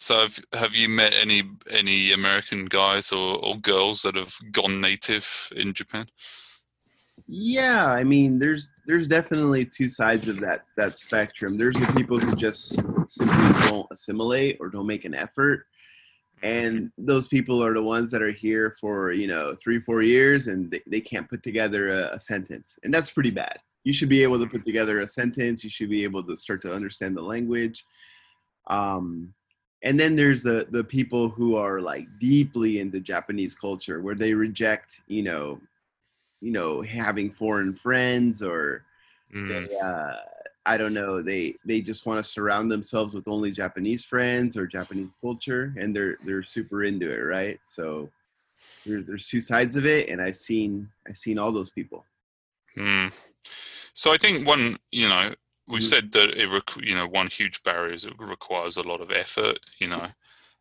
So 0.00 0.20
have, 0.20 0.38
have 0.54 0.74
you 0.74 0.88
met 0.88 1.12
any 1.12 1.42
any 1.70 2.12
American 2.12 2.64
guys 2.64 3.12
or, 3.12 3.36
or 3.44 3.56
girls 3.58 4.00
that 4.02 4.16
have 4.16 4.34
gone 4.50 4.80
native 4.80 5.52
in 5.54 5.74
Japan? 5.74 6.06
Yeah, 7.28 7.84
I 7.84 8.02
mean, 8.02 8.38
there's 8.38 8.72
there's 8.86 9.06
definitely 9.06 9.66
two 9.66 9.88
sides 9.88 10.26
of 10.26 10.40
that 10.40 10.62
that 10.78 10.98
spectrum. 10.98 11.58
There's 11.58 11.78
the 11.78 11.92
people 11.92 12.18
who 12.18 12.34
just 12.34 12.76
simply 13.08 13.68
don't 13.68 13.86
assimilate 13.92 14.56
or 14.58 14.70
don't 14.70 14.86
make 14.86 15.04
an 15.04 15.14
effort, 15.14 15.66
and 16.42 16.90
those 16.96 17.28
people 17.28 17.62
are 17.62 17.74
the 17.74 17.82
ones 17.82 18.10
that 18.10 18.22
are 18.22 18.32
here 18.32 18.74
for 18.80 19.12
you 19.12 19.26
know 19.26 19.54
three 19.62 19.80
four 19.80 20.02
years 20.02 20.46
and 20.46 20.70
they, 20.70 20.80
they 20.86 21.00
can't 21.02 21.28
put 21.28 21.42
together 21.42 21.90
a, 21.90 22.14
a 22.14 22.20
sentence, 22.20 22.78
and 22.84 22.92
that's 22.92 23.10
pretty 23.10 23.30
bad. 23.30 23.58
You 23.84 23.92
should 23.92 24.08
be 24.08 24.22
able 24.22 24.38
to 24.40 24.46
put 24.46 24.64
together 24.64 25.00
a 25.00 25.06
sentence. 25.06 25.62
You 25.62 25.68
should 25.68 25.90
be 25.90 26.04
able 26.04 26.24
to 26.24 26.38
start 26.38 26.62
to 26.62 26.72
understand 26.72 27.18
the 27.18 27.22
language. 27.22 27.84
Um, 28.68 29.34
and 29.82 29.98
then 29.98 30.16
there's 30.16 30.42
the 30.42 30.66
the 30.70 30.84
people 30.84 31.28
who 31.28 31.56
are 31.56 31.80
like 31.80 32.06
deeply 32.18 32.80
into 32.80 33.00
Japanese 33.00 33.54
culture, 33.54 34.00
where 34.00 34.14
they 34.14 34.34
reject 34.34 35.00
you 35.06 35.22
know 35.22 35.60
you 36.40 36.52
know 36.52 36.82
having 36.82 37.30
foreign 37.30 37.74
friends 37.74 38.42
or 38.42 38.84
Mm. 39.32 39.68
they, 39.68 39.76
uh, 39.76 40.16
I 40.66 40.76
don't 40.76 40.92
know 40.92 41.22
they 41.22 41.54
they 41.64 41.80
just 41.80 42.04
want 42.04 42.18
to 42.18 42.28
surround 42.28 42.68
themselves 42.68 43.14
with 43.14 43.28
only 43.28 43.52
Japanese 43.52 44.04
friends 44.04 44.56
or 44.56 44.66
Japanese 44.66 45.14
culture 45.20 45.72
and 45.78 45.94
they're 45.94 46.16
they're 46.24 46.42
super 46.42 46.82
into 46.82 47.08
it 47.08 47.18
right 47.20 47.60
so 47.62 48.10
there's 48.84 49.06
there's 49.06 49.28
two 49.28 49.40
sides 49.40 49.76
of 49.76 49.86
it 49.86 50.08
and 50.08 50.20
I've 50.20 50.34
seen 50.34 50.90
I've 51.08 51.16
seen 51.16 51.38
all 51.38 51.52
those 51.52 51.70
people 51.70 52.04
Mm. 52.76 53.12
So 53.92 54.12
I 54.12 54.16
think 54.16 54.46
one, 54.46 54.76
you 54.90 55.08
know, 55.08 55.32
we 55.70 55.78
Mhm. 55.78 55.82
said 55.82 56.12
that 56.12 56.30
it, 56.30 56.48
requ- 56.48 56.86
you 56.86 56.94
know, 56.94 57.06
one 57.06 57.28
huge 57.28 57.62
barrier 57.62 57.92
is 57.92 58.04
it 58.04 58.14
requires 58.18 58.76
a 58.76 58.82
lot 58.82 59.00
of 59.00 59.10
effort. 59.10 59.58
You 59.78 59.88
know, 59.88 60.10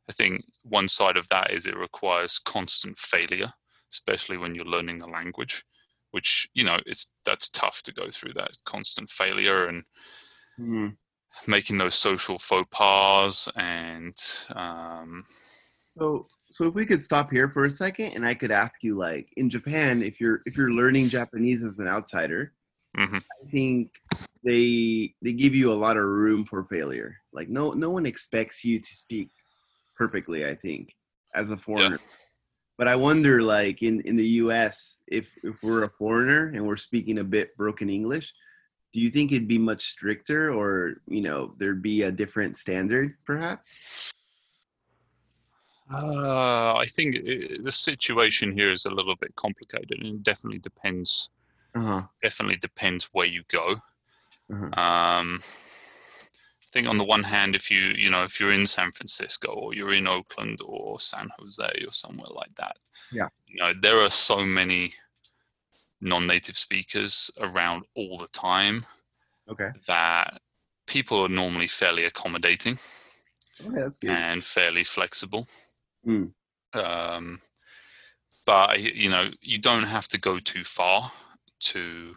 I 0.09 0.11
think 0.11 0.45
one 0.63 0.87
side 0.87 1.17
of 1.17 1.27
that 1.29 1.51
is 1.51 1.65
it 1.65 1.77
requires 1.77 2.39
constant 2.39 2.97
failure, 2.97 3.51
especially 3.91 4.37
when 4.37 4.55
you're 4.55 4.65
learning 4.65 4.99
the 4.99 5.09
language, 5.09 5.63
which 6.11 6.49
you 6.53 6.63
know, 6.63 6.79
it's 6.85 7.11
that's 7.25 7.49
tough 7.49 7.81
to 7.83 7.93
go 7.93 8.09
through 8.09 8.33
that 8.33 8.57
constant 8.65 9.09
failure 9.09 9.67
and 9.67 9.83
making 11.47 11.77
those 11.77 11.95
social 11.95 12.37
faux 12.37 12.67
pas 12.71 13.47
and 13.55 14.15
um, 14.55 15.23
So 15.27 16.27
so 16.51 16.65
if 16.65 16.73
we 16.73 16.85
could 16.85 17.01
stop 17.01 17.31
here 17.31 17.49
for 17.49 17.65
a 17.65 17.71
second 17.71 18.13
and 18.13 18.25
I 18.25 18.33
could 18.33 18.51
ask 18.51 18.83
you 18.83 18.97
like 18.97 19.31
in 19.37 19.49
Japan 19.49 20.01
if 20.01 20.19
you're 20.19 20.41
if 20.45 20.57
you're 20.57 20.73
learning 20.73 21.09
Japanese 21.09 21.63
as 21.63 21.79
an 21.79 21.87
outsider 21.87 22.53
Mhm. 22.97 23.21
I 23.21 23.49
think 23.49 24.01
they 24.43 25.13
they 25.21 25.33
give 25.33 25.53
you 25.53 25.71
a 25.71 25.75
lot 25.75 25.97
of 25.97 26.03
room 26.03 26.45
for 26.45 26.63
failure. 26.65 27.17
Like 27.33 27.49
no 27.49 27.71
no 27.71 27.89
one 27.89 28.05
expects 28.05 28.63
you 28.63 28.79
to 28.79 28.95
speak 28.95 29.29
perfectly 29.95 30.45
I 30.45 30.55
think 30.55 30.95
as 31.35 31.51
a 31.51 31.57
foreigner. 31.57 31.99
But 32.77 32.87
I 32.87 32.95
wonder 32.95 33.41
like 33.41 33.83
in 33.83 34.01
in 34.01 34.15
the 34.15 34.27
US 34.43 35.01
if 35.07 35.35
if 35.43 35.61
we're 35.61 35.83
a 35.83 35.89
foreigner 35.89 36.47
and 36.47 36.65
we're 36.65 36.77
speaking 36.77 37.19
a 37.19 37.23
bit 37.23 37.55
broken 37.57 37.89
English 37.89 38.33
do 38.91 38.99
you 38.99 39.09
think 39.09 39.31
it'd 39.31 39.47
be 39.47 39.57
much 39.57 39.83
stricter 39.83 40.51
or 40.51 41.01
you 41.07 41.21
know 41.21 41.53
there'd 41.57 41.81
be 41.81 42.03
a 42.03 42.11
different 42.11 42.57
standard 42.57 43.13
perhaps? 43.25 44.13
Uh, 45.91 46.75
I 46.75 46.85
think 46.85 47.17
i 47.17 47.57
the 47.63 47.71
situation 47.71 48.51
here 48.53 48.71
is 48.71 48.85
a 48.85 48.93
little 48.93 49.15
bit 49.15 49.35
complicated 49.35 49.99
and 49.99 50.15
it 50.15 50.23
definitely 50.23 50.59
depends 50.59 51.29
uh-huh 51.75 52.03
definitely 52.21 52.57
depends 52.57 53.09
where 53.11 53.27
you 53.27 53.43
go. 53.47 53.75
Uh-huh. 54.51 54.65
Um, 54.65 55.39
I 55.41 56.71
think 56.71 56.87
on 56.87 56.97
the 56.97 57.03
one 57.03 57.23
hand, 57.23 57.55
if 57.55 57.71
you 57.71 57.93
you 57.97 58.09
know 58.09 58.23
if 58.23 58.39
you're 58.39 58.51
in 58.51 58.65
San 58.65 58.91
Francisco 58.91 59.51
or 59.51 59.73
you're 59.73 59.93
in 59.93 60.07
Oakland 60.07 60.59
or 60.65 60.99
San 60.99 61.29
Jose 61.37 61.83
or 61.85 61.91
somewhere 61.91 62.29
like 62.31 62.53
that, 62.55 62.77
Yeah. 63.11 63.29
you 63.47 63.61
know 63.61 63.73
there 63.73 63.99
are 64.03 64.09
so 64.09 64.43
many 64.43 64.93
non-native 66.01 66.57
speakers 66.57 67.29
around 67.39 67.83
all 67.95 68.17
the 68.17 68.29
time 68.29 68.85
okay 69.49 69.71
that 69.85 70.39
people 70.87 71.21
are 71.21 71.27
normally 71.27 71.67
fairly 71.67 72.05
accommodating 72.05 72.79
okay 73.65 73.81
that's 73.81 73.97
good 73.97 74.09
and 74.11 74.43
fairly 74.43 74.83
flexible. 74.83 75.47
Mm. 76.07 76.31
Um, 76.73 77.39
but 78.45 78.79
you 78.81 79.09
know, 79.09 79.29
you 79.41 79.57
don't 79.57 79.83
have 79.83 80.07
to 80.09 80.17
go 80.17 80.39
too 80.39 80.63
far 80.63 81.11
to 81.59 82.13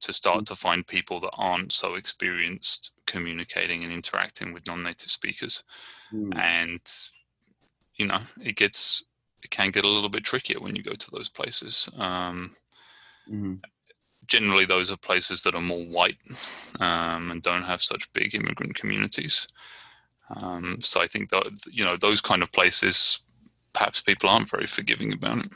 to 0.00 0.12
start 0.12 0.46
to 0.46 0.54
find 0.54 0.86
people 0.86 1.18
that 1.20 1.34
aren't 1.36 1.72
so 1.72 1.94
experienced 1.96 2.92
communicating 3.06 3.82
and 3.82 3.92
interacting 3.92 4.52
with 4.52 4.66
non-native 4.66 5.10
speakers. 5.10 5.64
Mm. 6.12 6.38
And 6.38 6.80
you 7.96 8.06
know, 8.06 8.20
it 8.40 8.56
gets 8.56 9.02
it 9.42 9.50
can 9.50 9.70
get 9.70 9.84
a 9.84 9.88
little 9.88 10.08
bit 10.08 10.24
trickier 10.24 10.60
when 10.60 10.76
you 10.76 10.82
go 10.82 10.94
to 10.94 11.10
those 11.10 11.28
places. 11.28 11.88
Um, 11.96 12.54
Mhm. 13.28 13.60
generally, 14.26 14.64
those 14.64 14.90
are 14.92 14.96
places 14.96 15.42
that 15.42 15.54
are 15.54 15.60
more 15.60 15.84
white 15.84 16.18
um, 16.80 17.30
and 17.30 17.42
don't 17.42 17.68
have 17.68 17.82
such 17.82 18.12
big 18.12 18.34
immigrant 18.34 18.74
communities. 18.74 19.46
Um, 20.42 20.80
so 20.80 21.00
I 21.00 21.06
think 21.06 21.30
that 21.30 21.46
you 21.72 21.84
know 21.84 21.96
those 21.96 22.20
kind 22.20 22.42
of 22.42 22.52
places, 22.52 23.20
perhaps 23.72 24.00
people 24.02 24.28
aren't 24.28 24.50
very 24.50 24.66
forgiving 24.66 25.12
about 25.12 25.38
it. 25.38 25.48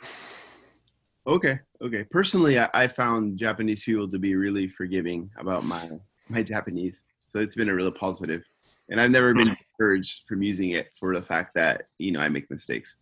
Okay, 1.27 1.61
okay. 1.83 2.05
Personally, 2.05 2.59
I, 2.59 2.69
I 2.75 2.89
found 2.89 3.39
Japanese 3.39 3.85
people 3.85 4.09
to 4.09 4.19
be 4.19 4.35
really 4.35 4.69
forgiving 4.69 5.31
about 5.37 5.65
my 5.65 5.89
my 6.29 6.43
Japanese, 6.43 7.05
so 7.29 7.41
it's 7.41 7.55
been 7.55 7.69
a 7.69 7.75
real 7.75 7.91
positive. 7.91 8.45
And 8.89 9.01
I've 9.01 9.11
never 9.11 9.33
been 9.35 9.49
discouraged 9.49 10.23
from 10.27 10.43
using 10.43 10.71
it 10.71 10.89
for 10.99 11.15
the 11.15 11.23
fact 11.23 11.55
that 11.55 11.85
you 11.99 12.13
know 12.13 12.21
I 12.21 12.29
make 12.29 12.51
mistakes. 12.51 12.97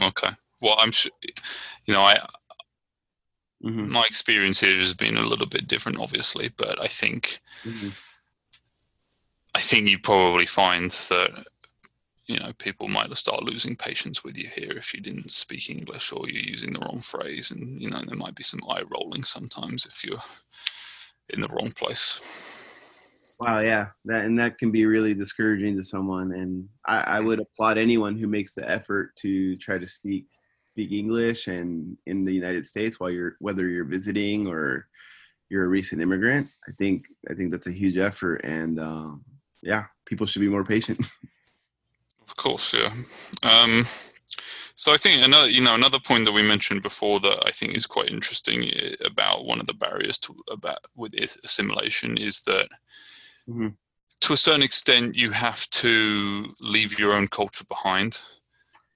Okay. 0.00 0.30
Well, 0.60 0.76
I'm 0.78 0.90
sure. 0.90 1.12
You 1.86 1.94
know, 1.94 2.02
I 2.02 2.16
hmm 3.62 3.90
my 3.90 4.04
experience 4.06 4.60
here 4.60 4.78
has 4.78 4.94
been 4.94 5.16
a 5.16 5.26
little 5.26 5.46
bit 5.46 5.68
different, 5.68 5.98
obviously, 5.98 6.48
but 6.56 6.80
I 6.80 6.86
think 6.86 7.40
hmm 7.64 7.90
I 9.54 9.60
think 9.60 9.88
you 9.88 9.98
probably 9.98 10.46
find 10.46 10.90
that 10.90 11.46
you 12.30 12.38
know 12.38 12.52
people 12.58 12.86
might 12.86 13.14
start 13.16 13.42
losing 13.42 13.74
patience 13.74 14.22
with 14.22 14.38
you 14.38 14.48
here 14.54 14.70
if 14.70 14.94
you 14.94 15.00
didn't 15.00 15.32
speak 15.32 15.68
English 15.68 16.12
or 16.12 16.28
you're 16.28 16.44
using 16.44 16.72
the 16.72 16.78
wrong 16.78 17.00
phrase, 17.00 17.50
and 17.50 17.82
you 17.82 17.90
know 17.90 18.00
there 18.06 18.16
might 18.16 18.36
be 18.36 18.44
some 18.44 18.60
eye 18.70 18.84
rolling 18.96 19.24
sometimes 19.24 19.84
if 19.84 20.04
you're 20.04 20.22
in 21.30 21.40
the 21.40 21.48
wrong 21.48 21.72
place. 21.72 23.36
Wow, 23.40 23.58
yeah, 23.58 23.88
that 24.04 24.26
and 24.26 24.38
that 24.38 24.58
can 24.58 24.70
be 24.70 24.86
really 24.86 25.12
discouraging 25.12 25.76
to 25.76 25.82
someone. 25.82 26.32
And 26.32 26.68
I, 26.86 26.98
I 27.16 27.20
would 27.20 27.40
applaud 27.40 27.78
anyone 27.78 28.16
who 28.16 28.28
makes 28.28 28.54
the 28.54 28.70
effort 28.70 29.16
to 29.22 29.56
try 29.56 29.78
to 29.78 29.88
speak 29.88 30.26
speak 30.66 30.92
English 30.92 31.48
and 31.48 31.96
in 32.06 32.24
the 32.24 32.32
United 32.32 32.64
States 32.64 33.00
while 33.00 33.10
you're 33.10 33.34
whether 33.40 33.66
you're 33.66 33.84
visiting 33.96 34.46
or 34.46 34.86
you're 35.48 35.64
a 35.64 35.68
recent 35.68 36.00
immigrant. 36.00 36.46
I 36.68 36.72
think 36.78 37.06
I 37.28 37.34
think 37.34 37.50
that's 37.50 37.66
a 37.66 37.72
huge 37.72 37.96
effort, 37.96 38.44
and 38.44 38.78
um, 38.78 39.24
yeah, 39.64 39.86
people 40.06 40.26
should 40.28 40.42
be 40.42 40.48
more 40.48 40.64
patient. 40.64 41.04
Of 42.30 42.36
course, 42.36 42.72
yeah. 42.72 42.92
Um, 43.42 43.84
so 44.76 44.92
I 44.92 44.96
think 44.96 45.24
another, 45.24 45.50
you 45.50 45.60
know, 45.60 45.74
another 45.74 45.98
point 45.98 46.24
that 46.24 46.32
we 46.32 46.42
mentioned 46.42 46.82
before 46.82 47.18
that 47.20 47.42
I 47.44 47.50
think 47.50 47.74
is 47.74 47.86
quite 47.86 48.08
interesting 48.08 48.64
eh, 48.72 48.94
about 49.04 49.44
one 49.44 49.58
of 49.58 49.66
the 49.66 49.74
barriers 49.74 50.16
to 50.20 50.36
about 50.50 50.78
with 50.94 51.12
assimilation 51.14 52.16
is 52.16 52.40
that 52.42 52.68
Mhm. 53.48 53.76
to 54.20 54.32
a 54.32 54.36
certain 54.36 54.62
extent 54.62 55.16
you 55.16 55.32
have 55.32 55.68
to 55.70 56.54
leave 56.60 56.98
your 56.98 57.14
own 57.14 57.26
culture 57.26 57.64
behind, 57.64 58.22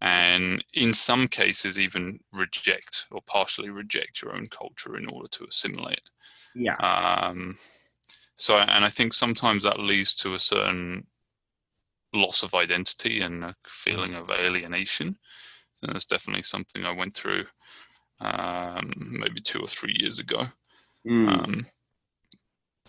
and 0.00 0.64
in 0.74 0.92
some 0.94 1.26
cases 1.26 1.78
even 1.78 2.20
reject 2.32 3.06
or 3.10 3.20
partially 3.22 3.70
reject 3.70 4.22
your 4.22 4.36
own 4.36 4.46
culture 4.46 4.96
in 4.96 5.08
order 5.08 5.28
to 5.32 5.44
assimilate. 5.44 6.08
yeah. 6.54 6.76
Um, 6.76 7.56
so, 8.36 8.58
and 8.58 8.84
I 8.84 8.90
think 8.90 9.12
sometimes 9.12 9.62
that 9.64 9.80
leads 9.80 10.14
to 10.16 10.34
a 10.34 10.38
certain 10.38 11.06
loss 12.14 12.42
of 12.42 12.54
identity 12.54 13.20
and 13.20 13.44
a 13.44 13.54
feeling 13.66 14.14
of 14.14 14.30
alienation. 14.30 15.18
And 15.82 15.92
that's 15.92 16.06
definitely 16.06 16.42
something 16.42 16.84
I 16.84 16.92
went 16.92 17.14
through 17.14 17.44
um, 18.20 18.92
maybe 18.96 19.40
two 19.40 19.60
or 19.60 19.66
three 19.66 19.94
years 19.98 20.18
ago. 20.18 20.46
Mm. 21.06 21.28
Um, 21.28 21.66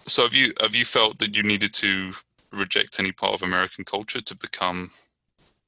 so, 0.05 0.23
have 0.23 0.33
you 0.33 0.53
have 0.61 0.75
you 0.75 0.85
felt 0.85 1.19
that 1.19 1.35
you 1.35 1.43
needed 1.43 1.73
to 1.75 2.13
reject 2.53 2.99
any 2.99 3.11
part 3.11 3.33
of 3.33 3.41
American 3.41 3.83
culture 3.83 4.21
to 4.21 4.35
become 4.35 4.89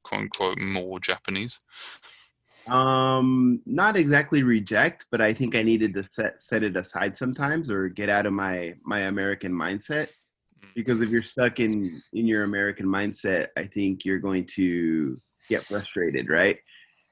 "quote 0.03 0.21
unquote" 0.21 0.59
more 0.59 0.99
Japanese? 0.99 1.59
Um, 2.67 3.61
not 3.65 3.95
exactly 3.95 4.43
reject, 4.43 5.05
but 5.09 5.21
I 5.21 5.33
think 5.33 5.55
I 5.55 5.63
needed 5.63 5.93
to 5.95 6.03
set 6.03 6.41
set 6.41 6.63
it 6.63 6.75
aside 6.75 7.17
sometimes 7.17 7.71
or 7.71 7.89
get 7.89 8.09
out 8.09 8.25
of 8.25 8.33
my 8.33 8.75
my 8.83 9.01
American 9.01 9.51
mindset. 9.51 10.11
Because 10.77 11.01
if 11.01 11.09
you're 11.11 11.23
stuck 11.23 11.59
in 11.59 11.89
in 12.13 12.27
your 12.27 12.45
American 12.45 12.87
mindset, 12.87 13.49
I 13.57 13.65
think 13.65 14.05
you're 14.05 14.19
going 14.19 14.45
to 14.55 15.15
get 15.49 15.67
frustrated, 15.67 16.29
right? 16.29 16.59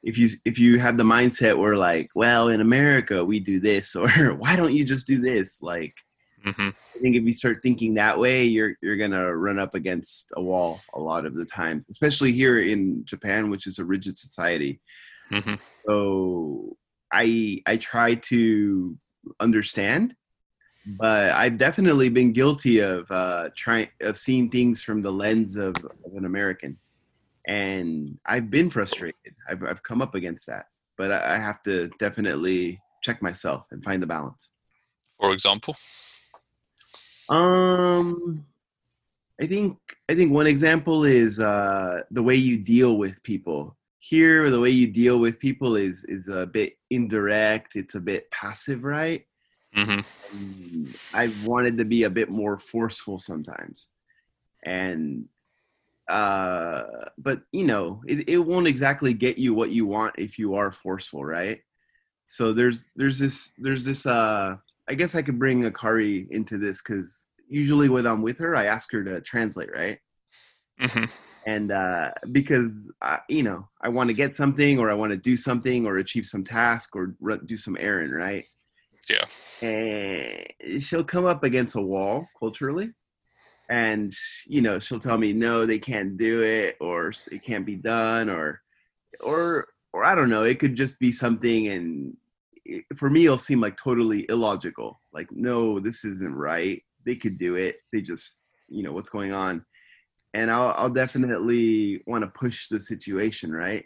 If 0.03 0.17
you 0.19 0.29
if 0.45 0.59
you 0.59 0.79
have 0.79 0.97
the 0.97 1.03
mindset 1.03 1.57
where 1.57 1.77
like, 1.77 2.09
well, 2.15 2.49
in 2.49 2.61
America 2.61 3.25
we 3.25 3.41
do 3.41 3.59
this, 3.59 3.95
or 3.95 4.09
why 4.35 4.55
don't 4.57 4.73
you 4.75 4.85
just 4.85 5.07
do 5.07 5.19
this? 5.19 5.61
Like, 5.63 5.95
hmm 6.43 6.69
I 6.95 6.99
think 7.01 7.15
if 7.17 7.23
you 7.25 7.33
start 7.33 7.57
thinking 7.63 7.95
that 7.95 8.19
way, 8.19 8.45
you're 8.45 8.75
you're 8.83 8.97
gonna 8.97 9.35
run 9.35 9.59
up 9.59 9.75
against 9.75 10.31
a 10.37 10.43
wall 10.43 10.85
a 10.93 10.99
lot 11.01 11.25
of 11.25 11.35
the 11.35 11.45
time, 11.45 11.85
especially 11.91 12.33
here 12.33 12.59
in 12.61 13.05
Japan, 13.05 13.49
which 13.51 13.67
is 13.67 13.79
a 13.79 13.85
rigid 13.85 14.17
society. 14.17 14.81
hmm 15.31 15.55
So 15.87 16.77
I 17.13 17.61
I 17.65 17.77
try 17.77 18.15
to 18.15 18.97
understand, 19.39 20.15
but 20.85 21.31
I've 21.31 21.57
definitely 21.57 22.09
been 22.09 22.31
guilty 22.31 22.79
of 22.79 23.09
uh, 23.09 23.49
trying 23.55 23.89
of 24.01 24.17
seeing 24.17 24.49
things 24.49 24.83
from 24.83 25.01
the 25.01 25.11
lens 25.11 25.55
of, 25.55 25.75
of 25.83 26.15
an 26.15 26.25
American, 26.25 26.77
and 27.47 28.17
I've 28.25 28.49
been 28.49 28.69
frustrated. 28.69 29.35
I've 29.49 29.63
I've 29.63 29.83
come 29.83 30.01
up 30.01 30.15
against 30.15 30.47
that, 30.47 30.67
but 30.97 31.11
I, 31.11 31.35
I 31.35 31.37
have 31.37 31.63
to 31.63 31.89
definitely 31.99 32.79
check 33.01 33.21
myself 33.21 33.67
and 33.71 33.83
find 33.83 34.01
the 34.01 34.07
balance. 34.07 34.51
For 35.19 35.33
example, 35.33 35.75
um, 37.29 38.45
I 39.41 39.47
think 39.47 39.77
I 40.07 40.15
think 40.15 40.31
one 40.31 40.47
example 40.47 41.05
is 41.05 41.39
uh, 41.39 42.01
the 42.11 42.23
way 42.23 42.35
you 42.35 42.57
deal 42.57 42.97
with 42.97 43.21
people. 43.23 43.75
Here, 43.97 44.51
the 44.51 44.59
way 44.59 44.69
you 44.69 44.87
deal 44.87 45.17
with 45.19 45.39
people 45.39 45.75
is 45.75 46.05
is 46.05 46.27
a 46.27 46.45
bit 46.45 46.77
indirect. 46.91 47.75
It's 47.75 47.95
a 47.95 47.99
bit 47.99 48.29
passive, 48.29 48.83
right? 48.83 49.25
Hmm 49.75 49.99
I've 51.13 51.43
wanted 51.43 51.77
to 51.77 51.85
be 51.85 52.03
a 52.03 52.09
bit 52.09 52.29
more 52.29 52.57
forceful 52.57 53.19
sometimes, 53.19 53.91
and 54.63 55.25
uh, 56.09 56.83
but 57.17 57.41
you 57.51 57.65
know, 57.65 58.01
it, 58.07 58.29
it 58.29 58.37
won't 58.37 58.67
exactly 58.67 59.13
get 59.13 59.37
you 59.37 59.53
what 59.53 59.71
you 59.71 59.85
want 59.85 60.15
if 60.17 60.37
you 60.37 60.55
are 60.55 60.71
forceful, 60.71 61.23
right? 61.23 61.59
So 62.27 62.53
there's 62.53 62.89
there's 62.95 63.19
this 63.19 63.53
there's 63.57 63.85
this 63.85 64.05
uh, 64.05 64.57
I 64.89 64.93
guess 64.95 65.15
I 65.15 65.21
could 65.21 65.39
bring 65.39 65.63
Akari 65.63 66.27
into 66.31 66.57
this 66.57 66.81
because 66.81 67.27
usually 67.47 67.89
when 67.89 68.05
I'm 68.05 68.21
with 68.21 68.39
her, 68.39 68.55
I 68.55 68.65
ask 68.65 68.91
her 68.91 69.03
to 69.03 69.21
translate, 69.21 69.69
right? 69.73 69.99
hmm 70.79 71.05
and 71.47 71.71
uh, 71.71 72.11
because 72.31 72.91
uh, 73.01 73.17
you 73.29 73.43
know 73.43 73.67
I 73.81 73.89
want 73.89 74.09
to 74.09 74.13
get 74.15 74.35
something 74.35 74.79
or 74.79 74.89
I 74.89 74.95
want 74.95 75.11
to 75.11 75.17
do 75.17 75.37
something 75.37 75.85
or 75.85 75.97
achieve 75.97 76.25
some 76.25 76.43
task 76.43 76.95
or 76.95 77.15
do 77.45 77.57
some 77.57 77.77
errand, 77.79 78.13
right? 78.13 78.45
Yeah. 79.09 79.25
And 79.61 80.83
she'll 80.83 81.03
come 81.03 81.25
up 81.25 81.43
against 81.43 81.75
a 81.75 81.81
wall 81.81 82.27
culturally, 82.39 82.91
and 83.69 84.13
you 84.45 84.61
know 84.61 84.79
she'll 84.79 84.99
tell 84.99 85.17
me 85.17 85.33
no, 85.33 85.65
they 85.65 85.79
can't 85.79 86.17
do 86.17 86.43
it, 86.43 86.77
or 86.79 87.13
it 87.31 87.43
can't 87.43 87.65
be 87.65 87.75
done, 87.75 88.29
or 88.29 88.61
or 89.21 89.67
or 89.93 90.03
I 90.03 90.15
don't 90.15 90.29
know. 90.29 90.43
It 90.43 90.59
could 90.59 90.75
just 90.75 90.99
be 90.99 91.11
something, 91.11 91.67
and 91.67 92.17
it, 92.65 92.85
for 92.95 93.09
me, 93.09 93.25
it'll 93.25 93.37
seem 93.37 93.61
like 93.61 93.77
totally 93.77 94.25
illogical. 94.29 94.99
Like 95.13 95.31
no, 95.31 95.79
this 95.79 96.03
isn't 96.05 96.35
right. 96.35 96.83
They 97.05 97.15
could 97.15 97.37
do 97.37 97.55
it. 97.55 97.77
They 97.93 98.01
just 98.01 98.39
you 98.67 98.83
know 98.83 98.93
what's 98.93 99.09
going 99.09 99.31
on 99.31 99.65
and 100.35 100.51
I'll, 100.51 100.73
I'll 100.77 100.89
definitely 100.89 102.03
want 102.05 102.23
to 102.23 102.27
push 102.27 102.67
the 102.67 102.79
situation, 102.79 103.53
right? 103.53 103.85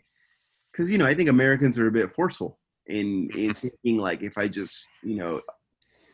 Because 0.71 0.89
you 0.89 0.97
know, 0.97 1.05
I 1.05 1.13
think 1.13 1.29
Americans 1.29 1.77
are 1.77 1.87
a 1.87 1.91
bit 1.91 2.11
forceful 2.11 2.58
in 2.89 3.29
in 3.35 3.53
thinking 3.55 3.97
like 3.97 4.21
if 4.21 4.37
I 4.37 4.47
just 4.47 4.87
you 5.01 5.15
know 5.15 5.41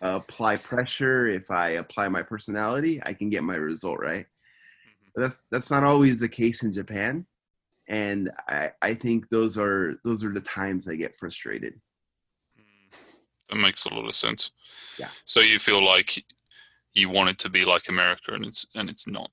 apply 0.01 0.57
pressure, 0.57 1.27
if 1.27 1.49
I 1.49 1.71
apply 1.71 2.09
my 2.09 2.21
personality, 2.21 3.01
I 3.03 3.13
can 3.13 3.29
get 3.29 3.43
my 3.43 3.55
result, 3.55 3.99
right? 3.99 4.25
But 5.15 5.21
that's 5.21 5.43
that's 5.51 5.71
not 5.71 5.83
always 5.83 6.19
the 6.19 6.29
case 6.29 6.63
in 6.63 6.71
Japan, 6.71 7.25
and 7.87 8.31
I 8.47 8.71
I 8.81 8.93
think 8.93 9.29
those 9.29 9.57
are 9.57 9.95
those 10.03 10.23
are 10.23 10.33
the 10.33 10.41
times 10.41 10.87
I 10.87 10.95
get 10.95 11.15
frustrated. 11.15 11.79
That 13.49 13.57
makes 13.57 13.85
a 13.85 13.93
lot 13.93 14.05
of 14.05 14.13
sense. 14.13 14.51
Yeah. 14.99 15.09
So 15.25 15.39
you 15.39 15.59
feel 15.59 15.83
like 15.83 16.23
you 16.93 17.09
want 17.09 17.29
it 17.29 17.37
to 17.39 17.49
be 17.49 17.63
like 17.63 17.89
America, 17.89 18.33
and 18.33 18.45
it's 18.45 18.65
and 18.75 18.89
it's 18.89 19.07
not. 19.07 19.31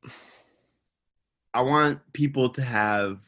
I 1.54 1.62
want 1.62 2.00
people 2.12 2.48
to 2.50 2.62
have 2.62 3.20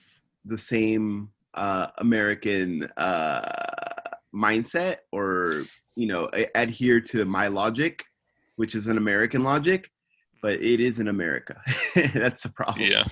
the 0.44 0.58
same 0.58 1.30
uh, 1.54 1.88
American 1.98 2.84
uh, 2.96 3.73
mindset 4.34 4.96
or 5.12 5.64
you 5.96 6.06
know 6.06 6.28
adhere 6.54 7.00
to 7.00 7.24
my 7.24 7.48
logic, 7.48 8.04
which 8.56 8.74
is 8.74 8.86
an 8.86 8.98
American 8.98 9.42
logic, 9.42 9.90
but 10.42 10.54
it 10.54 10.80
is 10.80 10.98
in 10.98 11.08
America. 11.08 11.60
That's 12.14 12.42
the 12.42 12.50
problem. 12.50 12.88
Yeah. 12.88 13.04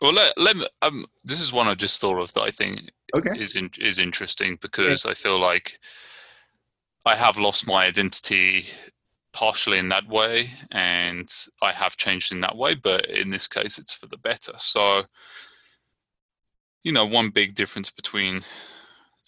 Well, 0.00 0.12
let, 0.12 0.38
let 0.38 0.56
me, 0.56 0.66
um, 0.82 1.06
this 1.24 1.40
is 1.40 1.52
one 1.52 1.66
I 1.66 1.74
just 1.74 2.00
thought 2.00 2.20
of 2.20 2.32
that 2.34 2.42
I 2.42 2.50
think 2.50 2.88
Okay. 3.16 3.38
is 3.38 3.56
in, 3.56 3.70
is 3.80 3.98
interesting 3.98 4.58
because 4.60 5.04
I 5.06 5.14
feel 5.14 5.40
like 5.40 5.78
I 7.04 7.16
have 7.16 7.38
lost 7.38 7.66
my 7.66 7.86
identity 7.86 8.66
partially 9.32 9.78
in 9.78 9.88
that 9.88 10.06
way, 10.08 10.50
and 10.70 11.28
I 11.62 11.72
have 11.72 11.96
changed 11.96 12.32
in 12.32 12.40
that 12.42 12.56
way. 12.56 12.74
But 12.74 13.06
in 13.06 13.30
this 13.30 13.46
case, 13.46 13.78
it's 13.78 13.94
for 13.94 14.06
the 14.06 14.18
better. 14.18 14.52
So, 14.58 15.04
you 16.84 16.92
know, 16.92 17.06
one 17.06 17.30
big 17.30 17.54
difference 17.54 17.90
between 17.90 18.42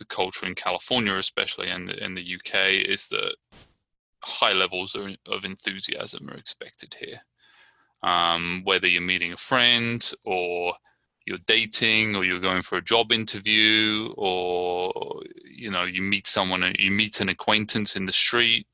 the 0.01 0.07
culture 0.07 0.47
in 0.47 0.57
California, 0.57 1.15
especially 1.15 1.71
and 1.71 1.89
the, 1.89 2.05
in 2.05 2.15
the 2.15 2.35
UK, 2.35 2.89
is 2.89 3.07
that 3.09 3.37
high 4.25 4.53
levels 4.53 4.97
of, 4.97 5.11
of 5.27 5.45
enthusiasm 5.45 6.29
are 6.29 6.37
expected 6.37 6.95
here. 6.99 7.19
Um, 8.03 8.63
whether 8.65 8.89
you're 8.89 9.03
meeting 9.03 9.33
a 9.33 9.37
friend 9.37 10.11
or 10.25 10.75
you're 11.27 11.39
dating 11.47 12.17
or 12.17 12.25
you're 12.25 12.41
going 12.41 12.63
for 12.63 12.79
a 12.79 12.85
job 12.85 13.13
interview 13.13 14.13
or 14.17 15.23
you 15.45 15.71
know 15.71 15.85
you 15.85 16.03
meet 16.03 16.27
someone 16.27 16.75
you 16.79 16.91
meet 16.91 17.21
an 17.21 17.29
acquaintance 17.29 17.97
in 17.97 18.07
the 18.07 18.13
street 18.13 18.67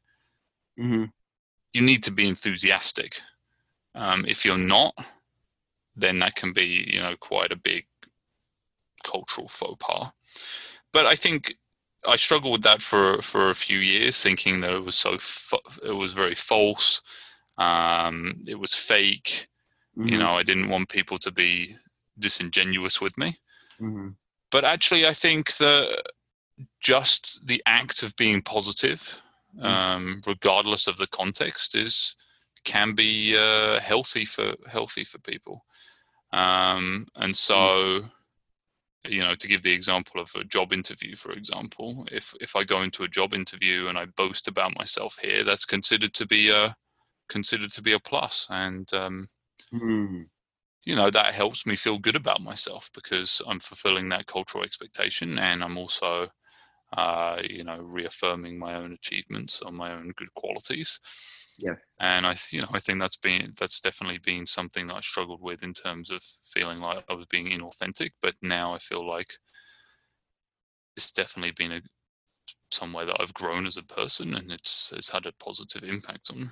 hmm 0.78 1.04
you 1.72 1.82
need 1.82 2.02
to 2.04 2.10
be 2.10 2.26
enthusiastic. 2.26 3.20
Um, 3.94 4.24
if 4.26 4.44
you're 4.44 4.56
not 4.56 4.94
then 5.96 6.18
that 6.20 6.34
can 6.34 6.52
be 6.52 6.84
you 6.86 7.00
know 7.00 7.14
quite 7.18 7.52
a 7.52 7.56
big 7.56 7.86
cultural 9.02 9.48
faux 9.48 9.76
pas 9.80 10.12
but 10.92 11.06
i 11.06 11.14
think 11.14 11.54
i 12.08 12.16
struggled 12.16 12.52
with 12.52 12.62
that 12.62 12.82
for 12.82 13.20
for 13.22 13.50
a 13.50 13.54
few 13.54 13.78
years 13.78 14.22
thinking 14.22 14.60
that 14.60 14.72
it 14.72 14.84
was 14.84 14.96
so 14.96 15.14
it 15.84 15.92
was 15.94 16.12
very 16.12 16.34
false. 16.34 17.02
Um, 17.58 18.42
it 18.46 18.58
was 18.58 18.74
fake. 18.74 19.46
You 19.96 20.18
know 20.18 20.32
i 20.32 20.42
didn't 20.42 20.68
want 20.68 20.90
people 20.90 21.18
to 21.18 21.32
be 21.32 21.74
disingenuous 22.18 23.00
with 23.00 23.16
me. 23.18 23.36
Hmm 23.78 24.08
but 24.52 24.64
actually 24.64 25.06
i 25.06 25.12
think 25.12 25.56
that 25.56 26.02
just 26.80 27.46
the 27.46 27.62
act 27.66 28.02
of 28.02 28.14
being 28.16 28.42
positive 28.42 29.20
Mm. 29.58 29.64
um, 29.64 30.20
regardless 30.26 30.86
of 30.86 30.96
the 30.98 31.06
context 31.06 31.74
is 31.74 32.14
can 32.64 32.94
be 32.94 33.36
uh, 33.36 33.80
healthy 33.80 34.24
for 34.24 34.54
healthy 34.66 35.04
for 35.04 35.18
people. 35.18 35.64
Um, 36.32 37.06
and 37.16 37.34
so 37.34 38.02
you 39.08 39.22
know 39.22 39.34
to 39.34 39.48
give 39.48 39.62
the 39.62 39.72
example 39.72 40.20
of 40.20 40.30
a 40.34 40.44
job 40.44 40.72
interview 40.72 41.14
for 41.14 41.32
example 41.32 42.06
if 42.10 42.34
if 42.40 42.56
i 42.56 42.64
go 42.64 42.82
into 42.82 43.02
a 43.02 43.08
job 43.08 43.34
interview 43.34 43.86
and 43.88 43.98
i 43.98 44.04
boast 44.04 44.48
about 44.48 44.76
myself 44.78 45.18
here 45.22 45.44
that's 45.44 45.64
considered 45.64 46.12
to 46.12 46.26
be 46.26 46.50
a 46.50 46.74
considered 47.28 47.72
to 47.72 47.82
be 47.82 47.92
a 47.92 48.00
plus. 48.00 48.46
And 48.50 48.92
um, 48.94 49.28
hmm. 49.70 50.22
you 50.84 50.94
know 50.94 51.10
that 51.10 51.34
helps 51.34 51.66
me 51.66 51.76
feel 51.76 51.98
good 51.98 52.16
about 52.16 52.40
myself 52.40 52.90
because 52.94 53.42
i'm 53.48 53.58
fulfilling 53.58 54.08
that 54.08 54.26
cultural 54.26 54.62
expectation 54.62 55.36
and 55.38 55.64
i'm 55.64 55.76
also 55.76 56.28
uh, 56.96 57.40
you 57.48 57.62
know 57.64 57.78
reaffirming 57.78 58.58
my 58.58 58.74
own 58.74 58.92
achievements 58.92 59.62
or 59.62 59.72
my 59.72 59.92
own 59.92 60.10
good 60.16 60.32
qualities 60.34 61.00
Yes. 61.58 61.96
and 62.00 62.26
i 62.26 62.36
you 62.50 62.60
know 62.60 62.68
i 62.74 62.78
think 62.78 63.00
that's 63.00 63.16
been 63.16 63.54
that's 63.58 63.80
definitely 63.80 64.18
been 64.18 64.44
something 64.44 64.86
that 64.86 64.96
i 64.96 65.00
struggled 65.00 65.40
with 65.40 65.62
in 65.62 65.72
terms 65.72 66.10
of 66.10 66.22
feeling 66.22 66.80
like 66.80 67.02
i 67.08 67.14
was 67.14 67.26
being 67.26 67.46
inauthentic 67.46 68.10
but 68.20 68.34
now 68.42 68.74
i 68.74 68.78
feel 68.78 69.06
like 69.06 69.32
it's 70.96 71.12
definitely 71.12 71.52
been 71.52 71.72
a 71.72 71.80
somewhere 72.70 73.04
that 73.06 73.16
i've 73.20 73.34
grown 73.34 73.66
as 73.66 73.76
a 73.76 73.82
person 73.82 74.34
and 74.34 74.50
it's 74.52 74.92
it's 74.96 75.10
had 75.10 75.26
a 75.26 75.32
positive 75.32 75.84
impact 75.88 76.30
on 76.30 76.40
me. 76.40 76.46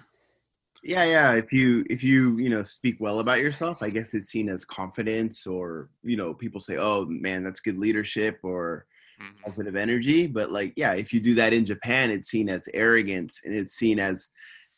yeah 0.83 1.05
yeah 1.05 1.33
if 1.33 1.53
you 1.53 1.85
if 1.91 2.03
you 2.03 2.37
you 2.39 2.49
know 2.49 2.63
speak 2.63 2.97
well 2.99 3.19
about 3.21 3.41
yourself 3.41 3.83
i 3.83 3.91
guess 3.91 4.15
it's 4.15 4.31
seen 4.31 4.49
as 4.49 4.65
confidence 4.65 5.47
or 5.47 5.89
you 6.03 6.17
know 6.17 6.33
people 6.35 6.61
say 6.61 6.77
oh 6.79 7.05
man 7.07 7.45
that's 7.45 7.61
good 7.61 7.79
leadership 7.79 8.39
or 8.43 8.87
Mhm. 9.21 9.43
positive 9.45 9.77
energy 9.77 10.27
but 10.27 10.51
like 10.51 10.73
yeah 10.77 10.93
if 10.95 11.13
you 11.13 11.21
do 11.21 11.35
that 11.35 11.53
in 11.53 11.65
japan 11.65 12.11
it's 12.11 12.31
seen 12.31 12.49
as 12.49 12.69
arrogance 12.75 13.41
and 13.45 13.55
it's 13.55 13.75
seen 13.75 13.99
as 13.99 14.29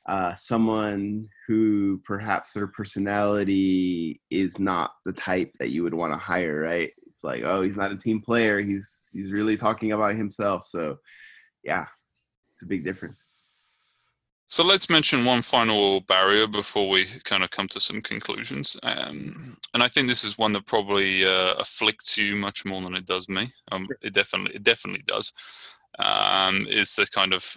uh, 0.08 0.32
someone 0.34 1.28
who 1.48 2.00
perhaps 2.04 2.52
their 2.52 2.68
personality 2.68 4.20
is 4.30 4.58
not 4.58 4.92
the 5.04 5.12
type 5.12 5.50
that 5.58 5.70
you 5.70 5.82
would 5.82 5.94
want 5.94 6.12
to 6.12 6.16
hire 6.18 6.60
right? 6.60 6.92
It's 7.08 7.24
like 7.24 7.42
oh 7.44 7.62
he's 7.62 7.76
not 7.76 7.90
a 7.90 7.96
team 7.96 8.20
player. 8.20 8.60
He's 8.60 9.08
he's 9.12 9.32
really 9.32 9.56
talking 9.56 9.92
about 9.92 10.14
himself. 10.14 10.64
So 10.64 10.98
yeah 11.64 11.86
it's 12.52 12.62
a 12.62 12.66
big 12.66 12.84
difference 12.84 13.32
So 14.48 14.64
let's 14.64 14.88
mention 14.88 15.24
one 15.24 15.42
final 15.42 16.00
barrier 16.00 16.46
before 16.46 16.88
we 16.88 17.06
kind 17.24 17.42
of 17.42 17.50
come 17.50 17.66
to 17.68 17.80
some 17.80 18.00
conclusions. 18.00 18.76
Um, 18.84 19.56
and 19.74 19.82
I 19.82 19.88
think 19.88 20.06
this 20.06 20.22
is 20.22 20.38
one 20.38 20.52
that 20.52 20.66
probably 20.66 21.24
uh, 21.26 21.54
afflicts 21.54 22.16
you 22.16 22.36
much 22.36 22.64
more 22.64 22.80
than 22.80 22.94
it 22.94 23.06
does 23.06 23.28
me. 23.28 23.52
Um, 23.72 23.86
it 24.02 24.14
definitely, 24.14 24.54
it 24.54 24.62
definitely 24.62 25.02
does. 25.06 25.32
Um, 25.98 26.66
is 26.68 26.94
the 26.94 27.06
kind 27.08 27.32
of 27.32 27.56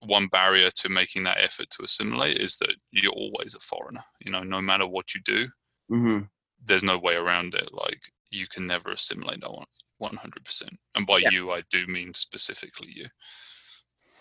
one 0.00 0.28
barrier 0.28 0.70
to 0.70 0.88
making 0.88 1.24
that 1.24 1.38
effort 1.40 1.68
to 1.70 1.84
assimilate 1.84 2.38
is 2.38 2.56
that 2.58 2.74
you're 2.92 3.12
always 3.12 3.54
a 3.54 3.60
foreigner. 3.60 4.04
You 4.24 4.32
know, 4.32 4.42
no 4.42 4.62
matter 4.62 4.86
what 4.86 5.14
you 5.14 5.20
do, 5.22 5.48
hmm 5.88 6.28
there's 6.64 6.82
no 6.82 6.98
way 6.98 7.14
around 7.14 7.54
it. 7.54 7.70
Like 7.72 8.00
you 8.30 8.46
can 8.46 8.66
never 8.66 8.90
assimilate. 8.90 9.40
No 9.40 9.50
one. 9.50 9.66
100%. 9.98 10.68
And 10.94 11.06
by 11.06 11.18
Yeah. 11.18 11.30
you, 11.30 11.52
I 11.52 11.62
do 11.70 11.86
mean 11.86 12.12
specifically 12.14 12.92
you. 12.94 13.06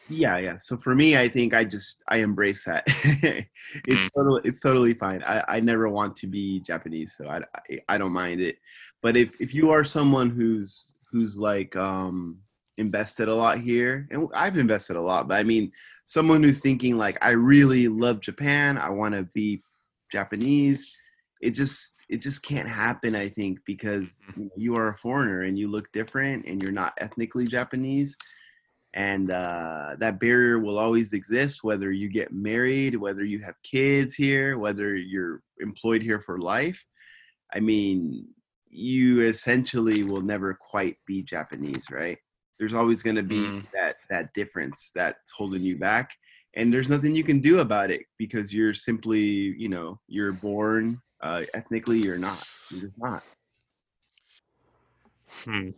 Yeah 0.09 0.37
yeah. 0.37 0.57
So 0.59 0.77
for 0.77 0.93
me 0.95 1.17
i 1.17 1.27
think 1.27 1.53
i 1.53 1.63
just 1.63 2.03
i 2.07 2.17
embrace 2.17 2.63
that. 2.65 2.83
It's 3.87 4.05
Mm. 4.05 4.09
totally 4.15 4.41
it's 4.43 4.61
totally 4.61 4.93
fine. 4.93 5.23
I 5.23 5.43
i 5.47 5.59
never 5.59 5.89
want 5.89 6.15
to 6.17 6.27
be 6.27 6.59
japanese 6.61 7.15
so 7.17 7.27
I, 7.27 7.41
I 7.89 7.97
don't 7.97 8.11
mind 8.11 8.41
it. 8.41 8.57
But 9.01 9.17
if 9.17 9.39
if 9.41 9.53
you 9.53 9.71
are 9.71 9.83
someone 9.83 10.29
who's 10.29 10.93
who's 11.11 11.37
like 11.37 11.75
um 11.75 12.39
invested 12.77 13.29
a 13.29 13.33
lot 13.33 13.57
here 13.57 14.05
and 14.11 14.27
i've 14.35 14.57
invested 14.57 14.97
a 14.97 15.01
lot 15.01 15.29
but 15.29 15.35
i 15.39 15.43
mean 15.43 15.71
someone 16.05 16.43
who's 16.43 16.59
thinking 16.59 16.97
like 16.97 17.17
i 17.21 17.29
really 17.29 17.87
love 17.87 18.19
japan 18.19 18.77
i 18.77 18.89
want 18.89 19.15
to 19.15 19.23
be 19.33 19.63
japanese 20.11 20.93
it 21.41 21.51
just 21.51 22.01
it 22.09 22.17
just 22.17 22.43
can't 22.43 22.67
happen 22.67 23.15
i 23.15 23.29
think 23.29 23.59
because 23.65 24.21
you 24.35 24.51
you 24.57 24.75
are 24.75 24.89
a 24.89 24.95
foreigner 24.95 25.43
and 25.43 25.57
you 25.57 25.69
look 25.69 25.89
different 25.93 26.45
and 26.47 26.61
you're 26.61 26.71
not 26.83 26.93
ethnically 26.97 27.45
japanese 27.47 28.17
and 28.95 29.29
uh, 29.29 29.95
that 29.99 30.19
barrier 30.19 30.57
will 30.57 30.79
always 30.79 31.11
exist 31.11 31.63
whether 31.63 31.91
you 31.91 32.09
get 32.09 32.33
married 32.33 32.95
whether 32.95 33.23
you 33.23 33.39
have 33.39 33.55
kids 33.63 34.15
here 34.15 34.57
whether 34.57 34.95
you're 34.95 35.41
employed 35.59 36.01
here 36.01 36.21
for 36.21 36.39
life 36.39 36.83
i 37.53 37.59
mean 37.59 38.25
you 38.69 39.21
essentially 39.21 40.03
will 40.03 40.21
never 40.21 40.53
quite 40.53 40.97
be 41.05 41.21
japanese 41.21 41.89
right 41.91 42.17
there's 42.57 42.73
always 42.73 43.03
going 43.03 43.15
to 43.17 43.23
be 43.23 43.35
Mm. 43.35 43.71
that 43.73 43.95
that 44.09 44.33
difference 44.33 44.91
that's 44.95 45.31
holding 45.31 45.61
you 45.61 45.77
back 45.77 46.11
and 46.55 46.73
there's 46.73 46.89
nothing 46.89 47.13
you 47.15 47.23
can 47.23 47.41
do 47.41 47.59
about 47.59 47.91
it 47.91 48.03
because 48.17 48.53
you're 48.53 48.73
simply 48.73 49.19
you 49.21 49.67
know 49.69 49.99
you're 50.07 50.33
born 50.33 50.97
uh, 51.21 51.43
ethnically 51.53 51.99
you're 51.99 52.17
not 52.17 52.43
you're 52.71 52.81
just 52.81 52.97
not 52.97 53.23
Hmm. 55.43 55.69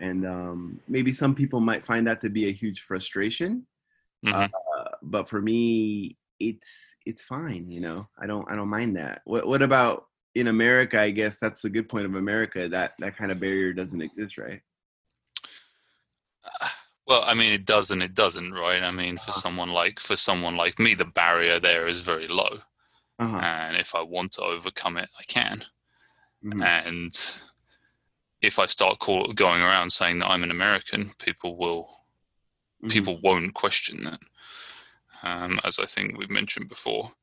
And 0.00 0.26
um, 0.26 0.80
maybe 0.88 1.12
some 1.12 1.34
people 1.34 1.60
might 1.60 1.84
find 1.84 2.06
that 2.06 2.20
to 2.20 2.30
be 2.30 2.48
a 2.48 2.52
huge 2.52 2.80
frustration 2.82 3.66
Mhm. 4.24 4.50
uh, 4.50 4.88
but 5.02 5.28
for 5.28 5.40
me 5.40 6.16
it's 6.40 6.96
it's 7.06 7.24
fine 7.24 7.70
you 7.70 7.80
know 7.80 8.06
i 8.18 8.26
don't 8.26 8.50
i 8.50 8.56
don't 8.56 8.68
mind 8.68 8.96
that 8.96 9.22
what 9.24 9.46
what 9.46 9.62
about 9.62 10.06
in 10.34 10.48
america 10.48 11.00
i 11.00 11.10
guess 11.10 11.38
that's 11.38 11.62
the 11.62 11.70
good 11.70 11.88
point 11.88 12.04
of 12.04 12.14
america 12.14 12.68
that 12.68 12.92
that 12.98 13.16
kind 13.16 13.30
of 13.32 13.40
barrier 13.40 13.72
doesn't 13.72 14.02
exist 14.02 14.36
right 14.38 14.60
Well, 17.08 17.22
I 17.24 17.34
mean, 17.34 17.52
it 17.52 17.64
doesn't 17.64 18.02
it 18.02 18.14
doesn't, 18.14 18.52
right? 18.52 18.82
I 18.82 18.90
mean, 18.90 19.16
for 19.16 19.30
Uh-huh. 19.30 19.40
someone 19.40 19.70
like 19.70 20.00
for 20.00 20.16
someone 20.16 20.56
like 20.56 20.80
me, 20.80 20.94
the 20.94 21.04
barrier 21.04 21.60
there 21.60 21.86
is 21.86 22.00
very 22.00 22.26
low, 22.26 22.58
uh-huh 23.20 23.38
and 23.42 23.76
if 23.76 23.94
I 23.94 24.02
want 24.02 24.32
to 24.32 24.42
overcome 24.42 24.96
it, 24.96 25.08
I 25.16 25.22
can. 25.22 25.62
Mhm. 26.44 26.62
And 26.66 27.38
if 28.46 28.58
I 28.58 28.66
start 28.66 28.98
call, 28.98 29.26
going 29.32 29.60
around 29.62 29.90
saying 29.90 30.20
that 30.20 30.30
I'm 30.30 30.42
an 30.44 30.50
American, 30.50 31.10
people 31.18 31.56
will 31.56 31.84
Mhm. 32.82 32.90
people 32.90 33.18
won't 33.20 33.54
question 33.54 34.04
that. 34.04 34.20
Um, 35.22 35.60
as 35.64 35.78
I 35.78 35.86
think 35.86 36.16
we've 36.16 36.30
mentioned 36.30 36.68
before. 36.68 37.14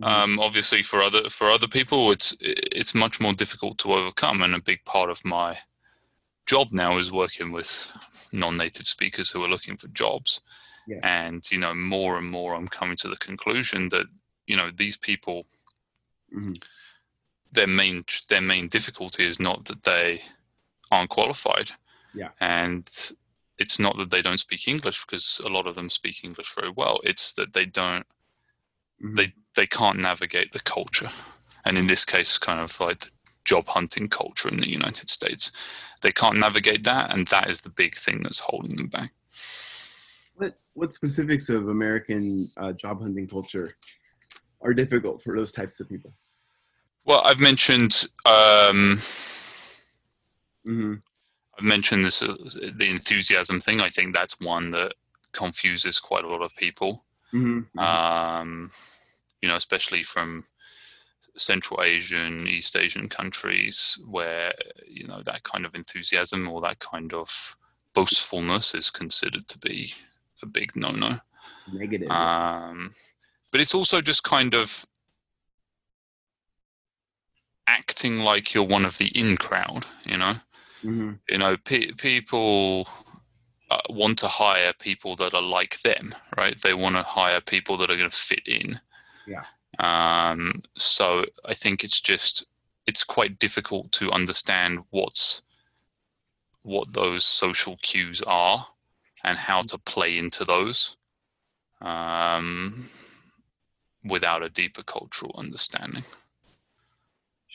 Mhm. 0.00 0.06
Um, 0.06 0.40
obviously, 0.40 0.82
for 0.82 1.02
other 1.02 1.28
for 1.28 1.50
other 1.50 1.68
people, 1.68 2.10
it's 2.10 2.34
it's 2.40 2.94
much 2.94 3.20
more 3.20 3.34
difficult 3.34 3.78
to 3.78 3.92
overcome, 3.92 4.42
and 4.42 4.54
a 4.54 4.62
big 4.62 4.84
part 4.84 5.10
of 5.10 5.24
my 5.24 5.58
job 6.46 6.72
now 6.72 6.98
is 6.98 7.12
working 7.12 7.52
with 7.52 7.90
non-native 8.32 8.88
speakers 8.88 9.30
who 9.30 9.42
are 9.44 9.48
looking 9.48 9.76
for 9.76 9.88
jobs. 9.88 10.40
Yeah. 10.86 11.00
And 11.02 11.48
you 11.50 11.58
know, 11.58 11.74
more 11.74 12.18
and 12.18 12.28
more, 12.30 12.54
I'm 12.54 12.68
coming 12.68 12.96
to 12.98 13.08
the 13.08 13.16
conclusion 13.16 13.88
that 13.90 14.06
you 14.46 14.56
know 14.56 14.70
these 14.70 14.96
people, 14.96 15.46
Mhm. 16.32 16.62
their 17.52 17.68
main 17.68 18.04
their 18.28 18.40
main 18.40 18.68
difficulty 18.68 19.24
is 19.24 19.38
not 19.38 19.64
that 19.66 19.84
they 19.84 20.24
aren't 20.94 21.10
qualified. 21.10 21.68
Yeah. 22.14 22.30
And 22.40 22.88
it's 23.62 23.78
not 23.78 23.96
that 23.98 24.10
they 24.10 24.22
don't 24.22 24.44
speak 24.46 24.68
English 24.74 24.98
because 25.04 25.40
a 25.44 25.48
lot 25.56 25.66
of 25.66 25.74
them 25.74 25.90
speak 25.90 26.16
English 26.24 26.50
very 26.54 26.72
well. 26.80 26.96
It's 27.10 27.32
that 27.34 27.52
they 27.52 27.66
don't 27.66 28.06
Mhm. 29.02 29.16
they 29.16 29.28
they 29.56 29.66
can't 29.66 29.98
navigate 29.98 30.52
the 30.52 30.60
culture 30.60 31.10
and 31.64 31.76
in 31.76 31.86
this 31.88 32.04
case 32.04 32.38
kind 32.38 32.60
of 32.60 32.78
like 32.80 33.00
the 33.00 33.10
job 33.44 33.66
hunting 33.66 34.08
culture 34.08 34.48
in 34.48 34.60
the 34.60 34.70
united 34.80 35.08
states 35.10 35.50
they 36.02 36.12
can't 36.12 36.38
navigate 36.38 36.84
that 36.84 37.12
and 37.12 37.26
that 37.28 37.50
is 37.50 37.60
the 37.60 37.70
big 37.82 37.94
thing 37.96 38.22
that's 38.22 38.38
holding 38.38 38.76
them 38.76 38.86
back 38.86 39.10
what 40.36 40.52
what 40.74 40.92
specifics 40.92 41.48
of 41.48 41.68
american 41.68 42.46
uh, 42.56 42.72
job 42.72 42.96
hunting 43.02 43.26
culture 43.26 43.68
are 44.60 44.74
difficult 44.82 45.16
for 45.24 45.32
those 45.36 45.52
types 45.52 45.80
of 45.80 45.88
people 45.88 46.12
well 47.04 47.20
i've 47.24 47.40
mentioned 47.40 48.06
um 48.26 48.96
hmm 50.64 50.94
i've 51.58 51.64
mentioned 51.64 52.04
this 52.04 52.22
uh, 52.22 52.34
the 52.76 52.88
enthusiasm 52.90 53.60
thing. 53.60 53.80
I 53.80 53.88
think 53.88 54.14
that's 54.14 54.38
one 54.40 54.70
that 54.72 54.94
confuses 55.32 56.00
quite 56.00 56.24
a 56.24 56.28
lot 56.28 56.42
of 56.42 56.54
people. 56.56 57.04
Hmm 57.30 57.62
um, 57.78 58.70
you 59.44 59.48
know, 59.48 59.56
especially 59.56 60.02
from 60.02 60.42
Central 61.36 61.82
Asian, 61.82 62.48
East 62.48 62.76
Asian 62.76 63.10
countries, 63.10 63.98
where 64.06 64.54
you 64.88 65.06
know 65.06 65.22
that 65.26 65.42
kind 65.42 65.66
of 65.66 65.74
enthusiasm 65.74 66.48
or 66.48 66.62
that 66.62 66.78
kind 66.78 67.12
of 67.12 67.54
boastfulness 67.92 68.74
is 68.74 68.88
considered 68.88 69.46
to 69.48 69.58
be 69.58 69.92
a 70.42 70.46
big 70.46 70.74
no-no. 70.76 71.18
negative. 71.70 72.10
Um, 72.10 72.94
but 73.52 73.60
it's 73.60 73.74
also 73.74 74.00
just 74.00 74.24
kind 74.24 74.54
of 74.54 74.86
acting 77.66 78.20
like 78.20 78.54
you're 78.54 78.64
one 78.64 78.86
of 78.86 78.96
the 78.96 79.08
in 79.08 79.36
crowd, 79.36 79.84
you 80.06 80.16
know 80.16 80.36
hmm 80.84 81.12
you 81.28 81.38
know 81.38 81.56
pe- 81.64 81.92
people 81.92 82.86
uh, 83.70 83.80
want 83.88 84.18
to 84.18 84.28
hire 84.28 84.72
people 84.78 85.16
that 85.16 85.34
are 85.34 85.42
like 85.42 85.80
them 85.80 86.14
right? 86.36 86.60
They 86.62 86.74
want 86.74 86.96
to 86.96 87.02
hire 87.02 87.40
people 87.40 87.76
that 87.78 87.90
are 87.90 87.96
going 87.96 88.10
to 88.10 88.16
fit 88.16 88.46
in. 88.46 88.78
Yeah. 89.26 89.44
um 89.78 90.62
so 90.76 91.24
i 91.46 91.54
think 91.54 91.82
it's 91.82 92.00
just 92.00 92.46
it's 92.86 93.02
quite 93.02 93.38
difficult 93.38 93.90
to 93.92 94.10
understand 94.12 94.80
what's 94.90 95.42
what 96.62 96.92
those 96.92 97.24
social 97.24 97.76
cues 97.82 98.22
are 98.26 98.66
and 99.24 99.38
how 99.38 99.62
to 99.62 99.78
play 99.78 100.18
into 100.18 100.44
those 100.44 100.96
um 101.80 102.84
without 104.04 104.44
a 104.44 104.50
deeper 104.50 104.82
cultural 104.82 105.34
understanding 105.38 106.04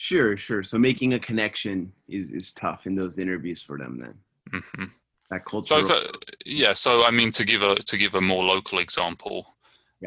sure 0.08 0.36
sure. 0.36 0.62
So 0.62 0.78
making 0.78 1.14
a 1.14 1.18
connection 1.18 1.92
is 2.08 2.30
is 2.30 2.52
tough 2.52 2.86
in 2.86 2.94
those 2.94 3.18
interviews 3.18 3.62
for 3.62 3.76
them 3.78 3.98
then. 3.98 4.14
Hmm 4.52 4.84
that 5.30 5.42
So 5.48 5.50
culture 5.50 5.78
if, 5.78 5.90
uh, 5.90 6.12
yeah, 6.44 6.72
so 6.72 7.04
I 7.04 7.10
mean 7.10 7.30
to 7.32 7.44
give 7.44 7.62
a 7.62 7.76
to 7.76 7.96
give 7.96 8.14
a 8.14 8.20
more 8.20 8.44
local 8.44 8.78
example, 8.78 9.46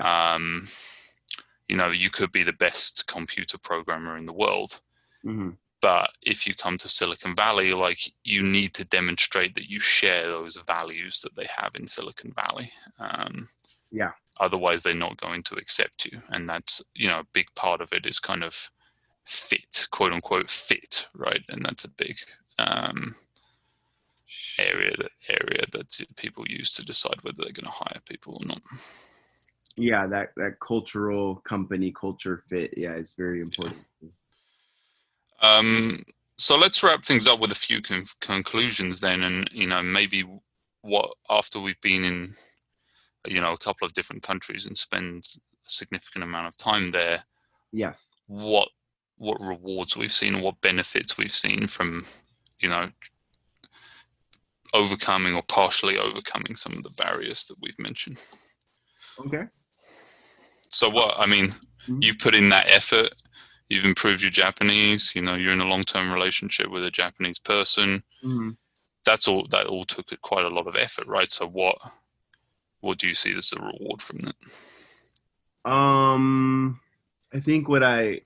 um, 0.02 0.68
you 1.68 1.78
know, 1.78 1.92
you 1.92 2.10
could 2.10 2.32
be 2.32 2.44
the 2.44 2.54
best 2.54 3.08
computer 3.08 3.58
programmer 3.58 4.18
in 4.18 4.26
the 4.26 4.34
world, 4.34 4.82
hmm 5.24 5.52
but 5.82 6.12
if 6.22 6.48
you 6.48 6.56
come 6.56 6.78
to 6.78 6.88
Silicon 6.88 7.36
Valley, 7.36 7.74
like 7.74 8.00
you 8.24 8.42
need 8.42 8.74
to 8.76 8.86
demonstrate 8.86 9.54
that 9.56 9.70
you 9.70 9.82
share 9.82 10.24
those 10.28 10.56
values 10.66 11.20
that 11.22 11.36
they 11.36 11.48
have 11.58 11.76
in 11.76 11.88
Silicon 11.88 12.32
Valley. 12.34 12.72
Um, 13.00 13.48
Yeah. 13.92 14.12
Otherwise, 14.40 14.82
they're 14.82 14.96
not 14.96 15.18
going 15.18 15.44
to 15.44 15.56
accept 15.56 16.06
you, 16.06 16.22
and 16.30 16.50
that's 16.50 16.82
you 16.96 17.08
know 17.08 17.20
a 17.20 17.34
big 17.34 17.48
part 17.56 17.82
of 17.82 17.94
it 17.94 18.06
is 18.06 18.20
kind 18.20 18.44
of 18.44 18.72
fit, 19.26 19.88
quote 19.92 20.14
unquote 20.14 20.50
fit, 20.50 21.08
right? 21.16 21.42
And 21.50 21.64
that's 21.64 21.86
a 21.86 21.90
big 21.92 22.16
um, 22.60 23.16
area 24.60 24.96
that 24.98 25.12
area 25.30 25.64
that 25.72 26.00
people 26.16 26.46
use 26.48 26.72
to 26.74 26.84
decide 26.86 27.16
whether 27.22 27.38
they're 27.44 27.52
going 27.54 27.66
to 27.66 27.70
hire 27.72 28.02
people 28.08 28.38
or 28.42 28.48
not. 28.48 28.62
yeah 29.78 30.06
that 30.08 30.30
that 30.36 30.60
cultural 30.60 31.38
company 31.38 31.92
culture 31.92 32.38
fit 32.50 32.74
yeah 32.78 32.94
is 32.94 33.16
very 33.18 33.42
important 33.42 33.86
Um, 35.42 36.04
so 36.38 36.56
let's 36.58 36.82
wrap 36.84 37.04
things 37.04 37.28
up 37.28 37.40
with 37.40 37.52
a 37.52 37.56
few 37.56 37.82
con- 37.82 38.06
conclusions 38.22 39.02
then, 39.02 39.24
and 39.24 39.50
you 39.52 39.68
know 39.68 39.82
maybe 39.82 40.24
what 40.82 41.10
after 41.30 41.60
we've 41.60 41.82
been 41.82 42.04
in 42.04 42.32
you 43.28 43.42
know 43.42 43.54
a 43.54 43.58
couple 43.58 43.86
of 43.86 43.94
different 43.94 44.24
countries 44.24 44.66
and 44.66 44.78
spend 44.78 45.26
a 45.36 45.70
significant 45.70 46.24
amount 46.24 46.48
of 46.48 46.56
time 46.58 46.92
there, 46.92 47.18
yes 47.72 48.14
what 48.28 48.70
what 49.18 49.40
rewards 49.42 49.96
we've 49.96 50.12
seen, 50.12 50.42
what 50.42 50.60
benefits 50.62 51.18
we've 51.18 51.34
seen 51.34 51.68
from 51.68 52.06
you 52.60 52.70
know 52.70 52.90
overcoming 54.74 55.36
or 55.36 55.44
partially 55.44 55.98
overcoming 55.98 56.56
some 56.56 56.74
of 56.74 56.84
the 56.84 56.90
barriers 56.92 57.46
that 57.46 57.56
we've 57.62 57.78
mentioned. 57.80 58.20
okay 59.20 59.44
So 60.70 60.90
what 60.90 61.14
I 61.20 61.28
mean, 61.28 61.50
Mhm. 61.88 62.04
you've 62.04 62.18
put 62.18 62.34
in 62.36 62.50
that 62.50 62.70
effort. 62.72 63.14
You've 63.70 63.86
improved 63.86 64.22
your 64.24 64.32
Japanese. 64.32 65.14
You 65.16 65.22
know, 65.22 65.36
you're 65.36 65.54
in 65.54 65.62
a 65.62 65.66
long-term 65.68 66.12
relationship 66.12 66.70
with 66.70 66.86
a 66.86 66.92
Japanese 66.92 67.40
person. 67.40 68.04
hmm 68.22 68.52
That's 69.06 69.28
all. 69.28 69.46
That 69.50 69.68
all 69.68 69.86
took 69.86 70.08
quite 70.22 70.46
a 70.46 70.50
lot 70.50 70.68
of 70.68 70.76
effort, 70.76 71.06
right? 71.08 71.32
So 71.32 71.46
what, 71.46 71.78
what 72.80 72.98
do 72.98 73.08
you 73.08 73.14
see 73.16 73.36
as 73.38 73.50
the 73.50 73.60
reward 73.60 74.02
from 74.02 74.18
that? 74.20 74.36
Um, 75.70 76.80
I 77.34 77.40
think 77.40 77.68
what 77.70 77.84
I 77.84 78.22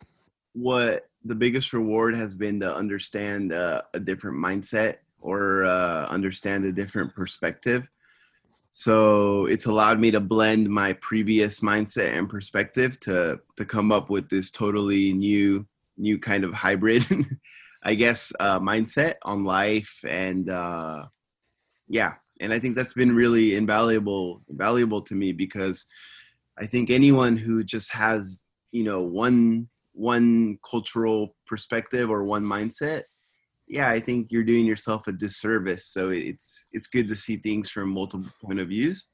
what 0.58 1.08
the 1.24 1.36
biggest 1.36 1.72
reward 1.72 2.15
has 2.15 2.36
been 2.36 2.60
to 2.60 2.76
understand 2.76 3.54
uh, 3.54 3.84
a 3.93 4.00
different 4.00 4.38
mindset 4.38 4.96
or 5.20 5.65
uh, 5.65 6.08
understand 6.08 6.65
a 6.65 6.72
different 6.72 7.13
perspective. 7.13 7.88
So 8.72 9.46
it's 9.46 9.65
allowed 9.65 10.00
me 10.00 10.12
to 10.12 10.20
blend 10.20 10.70
my 10.70 10.93
previous 10.93 11.60
mindset 11.60 12.17
and 12.17 12.30
perspective 12.30 13.00
to 13.02 13.39
to 13.56 13.65
come 13.65 13.91
up 13.91 14.10
with 14.10 14.30
this 14.30 14.52
totally 14.52 15.13
new 15.13 15.65
new 15.98 16.20
kind 16.20 16.43
of 16.43 16.54
hybrid, 16.54 17.06
I 17.84 17.96
guess, 17.96 18.32
uh, 18.39 18.60
mindset 18.60 19.15
on 19.24 19.43
life 19.43 20.00
and 20.08 20.50
uh, 20.50 21.06
yeah, 21.88 22.13
and 22.39 22.54
I 22.54 22.60
think 22.60 22.76
that's 22.76 22.93
been 22.93 23.15
really 23.15 23.56
invaluable 23.56 24.41
valuable 24.50 25.02
to 25.04 25.15
me 25.15 25.34
because 25.34 25.86
I 26.60 26.65
think 26.65 26.89
anyone 26.89 27.38
who 27.38 27.63
just 27.63 27.91
has 27.93 28.46
you 28.72 28.84
know 28.84 29.02
one 29.02 29.70
one 29.97 30.57
cultural 30.69 31.36
perspective 31.45 32.10
or 32.10 32.23
one 32.23 32.43
mindset 32.43 33.03
yeah 33.67 33.89
i 33.89 33.99
think 33.99 34.31
you're 34.31 34.43
doing 34.43 34.65
yourself 34.65 35.07
a 35.07 35.12
disservice. 35.12 35.86
So 35.86 36.10
it's 36.10 36.67
it's 36.71 36.88
good 36.88 37.07
to 37.10 37.15
see 37.15 37.38
things 37.38 37.69
from 37.69 37.89
multiple 37.89 38.31
point 38.41 38.60
of 38.60 38.69
views. 38.69 39.07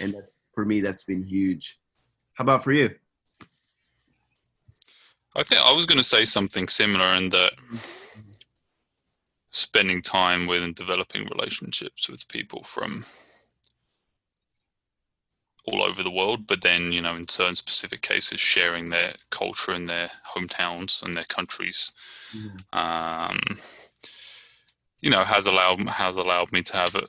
And 0.00 0.14
that's 0.14 0.50
for 0.54 0.64
me 0.64 0.80
that's 0.80 1.04
been 1.04 1.22
huge. 1.22 1.78
How 2.34 2.42
about 2.42 2.64
for 2.64 2.72
you? 2.72 2.90
I 5.36 5.42
think 5.42 5.60
i 5.60 5.72
was 5.72 5.86
going 5.86 5.98
to 5.98 6.04
say 6.04 6.24
something 6.24 6.68
similar 6.68 7.14
in 7.14 7.30
that 7.30 7.52
spending 9.50 10.02
time 10.02 10.46
with 10.46 10.62
and 10.62 10.74
developing 10.74 11.26
relationships 11.26 12.08
with 12.08 12.28
people 12.28 12.62
from 12.62 13.04
all 15.66 15.82
over 15.82 16.02
the 16.02 16.10
world, 16.10 16.46
but 16.46 16.62
then 16.62 16.92
you 16.92 17.00
know 17.00 17.16
in 17.16 17.28
certain 17.28 17.54
specific 17.54 18.02
cases 18.02 18.40
sharing 18.40 18.88
their 18.88 19.12
culture 19.30 19.72
and 19.72 19.88
their 19.88 20.10
hometowns 20.34 21.02
and 21.02 21.16
their 21.16 21.24
countries, 21.24 21.90
mm-hmm. 22.36 22.56
um, 22.78 23.40
you 25.00 25.10
know 25.10 25.24
has 25.24 25.46
allowed 25.46 25.80
has 25.88 26.16
allowed 26.16 26.52
me 26.52 26.62
to 26.62 26.76
have 26.76 26.94
a, 26.94 27.06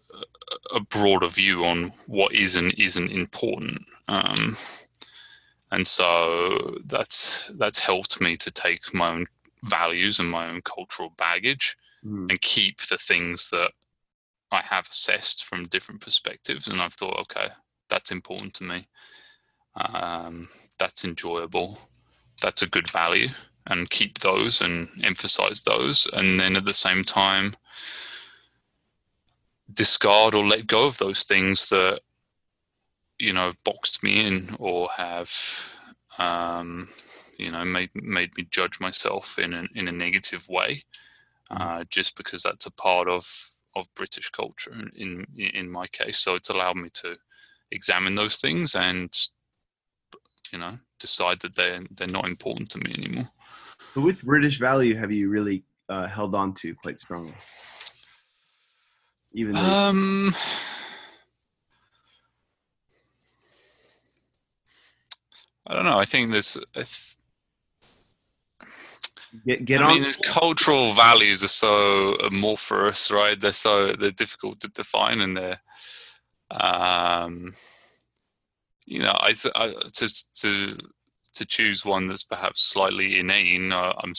a 0.73 0.79
broader 0.79 1.27
view 1.27 1.65
on 1.65 1.91
what 2.07 2.33
is 2.33 2.55
and 2.55 2.73
isn't 2.79 3.11
important. 3.11 3.81
Um, 4.07 4.55
and 5.71 5.85
so 5.85 6.77
that's 6.85 7.51
that's 7.55 7.79
helped 7.79 8.21
me 8.21 8.37
to 8.37 8.51
take 8.51 8.93
my 8.93 9.11
own 9.11 9.25
values 9.63 10.19
and 10.19 10.29
my 10.29 10.49
own 10.49 10.61
cultural 10.61 11.13
baggage 11.17 11.75
mm. 12.05 12.29
and 12.29 12.41
keep 12.41 12.81
the 12.81 12.97
things 12.97 13.49
that 13.49 13.71
I 14.51 14.61
have 14.61 14.87
assessed 14.87 15.43
from 15.43 15.65
different 15.65 16.01
perspectives. 16.01 16.67
And 16.67 16.79
I've 16.79 16.93
thought, 16.93 17.19
okay, 17.21 17.47
that's 17.89 18.12
important 18.12 18.54
to 18.56 18.63
me. 18.63 18.88
Um, 19.76 20.48
that's 20.80 21.04
enjoyable. 21.04 21.78
That's 22.41 22.62
a 22.62 22.67
good 22.67 22.89
value, 22.89 23.30
and 23.67 23.89
keep 23.89 24.19
those 24.19 24.62
and 24.62 24.88
emphasize 25.04 25.62
those. 25.62 26.08
And 26.13 26.39
then 26.39 26.56
at 26.56 26.65
the 26.65 26.74
same 26.74 27.04
time, 27.04 27.56
discard 29.74 30.36
or 30.36 30.45
let 30.45 30.67
go 30.67 30.86
of 30.86 30.98
those 30.98 31.24
things 31.24 31.69
that 31.69 32.00
you 33.19 33.34
know 33.34 33.54
boxed 33.63 34.04
me 34.04 34.26
in 34.26 34.56
or 34.60 34.89
have 34.95 35.32
um, 36.17 36.88
you 37.38 37.52
know 37.52 37.65
made 37.65 37.89
made 37.95 38.36
me 38.38 38.48
judge 38.52 38.80
myself 38.80 39.39
in 39.39 39.54
a, 39.54 39.65
in 39.76 39.88
a 39.88 39.91
negative 39.91 40.48
way, 40.50 40.82
uh, 41.52 41.84
just 41.89 42.15
because 42.17 42.43
that's 42.43 42.65
a 42.65 42.71
part 42.71 43.08
of 43.08 43.50
of 43.76 43.93
British 43.95 44.30
culture 44.30 44.74
in 44.95 45.26
in 45.38 45.69
my 45.69 45.88
case. 45.88 46.19
So 46.19 46.36
it's 46.36 46.50
allowed 46.50 46.78
me 46.78 46.89
to 46.95 47.17
examine 47.71 48.15
those 48.15 48.38
things 48.38 48.75
and 48.75 49.10
you 50.51 50.60
know 50.60 50.78
decide 50.99 51.39
that 51.41 51.56
they're 51.56 51.82
they're 51.91 52.08
not 52.08 52.25
important 52.25 52.69
to 52.71 52.80
me 52.80 52.91
anymore. 52.97 53.30
So 53.93 54.01
which 54.01 54.23
British 54.23 54.60
value 54.60 54.95
have 54.95 55.12
you 55.12 55.30
really 55.30 55.63
uh, 55.89 56.08
held 56.08 56.36
on 56.36 56.54
to 56.56 56.75
quite 56.75 56.99
strongly? 56.99 57.34
Even 59.34 59.54
though 59.54 59.62
um, 59.62 60.34
I 65.67 65.73
don't 65.73 65.86
know. 65.86 65.99
I 65.99 66.06
think 66.06 66.32
there's. 66.32 66.58
Th- 66.73 67.15
get, 69.45 69.65
get 69.65 69.82
I 69.82 69.86
on. 69.86 70.01
mean, 70.01 70.13
cultural 70.23 70.93
values 70.93 71.43
are 71.43 71.47
so 71.47 72.15
amorphous, 72.15 73.12
right? 73.12 73.39
They're 73.39 73.51
so 73.54 73.91
they're 73.93 74.12
difficult 74.12 74.60
to 74.62 74.69
define, 74.69 75.21
and 75.21 75.36
they're 75.36 75.60
um, 76.51 77.51
you 78.86 78.99
know, 78.99 79.15
I, 79.19 79.34
I 79.55 79.67
to 79.93 80.25
to 80.41 80.77
to 81.34 81.45
choose 81.45 81.84
one 81.84 82.08
that's 82.08 82.23
perhaps 82.23 82.62
slightly 82.62 83.19
inane. 83.19 83.71
Uh, 83.71 83.93
I'm, 83.99 84.13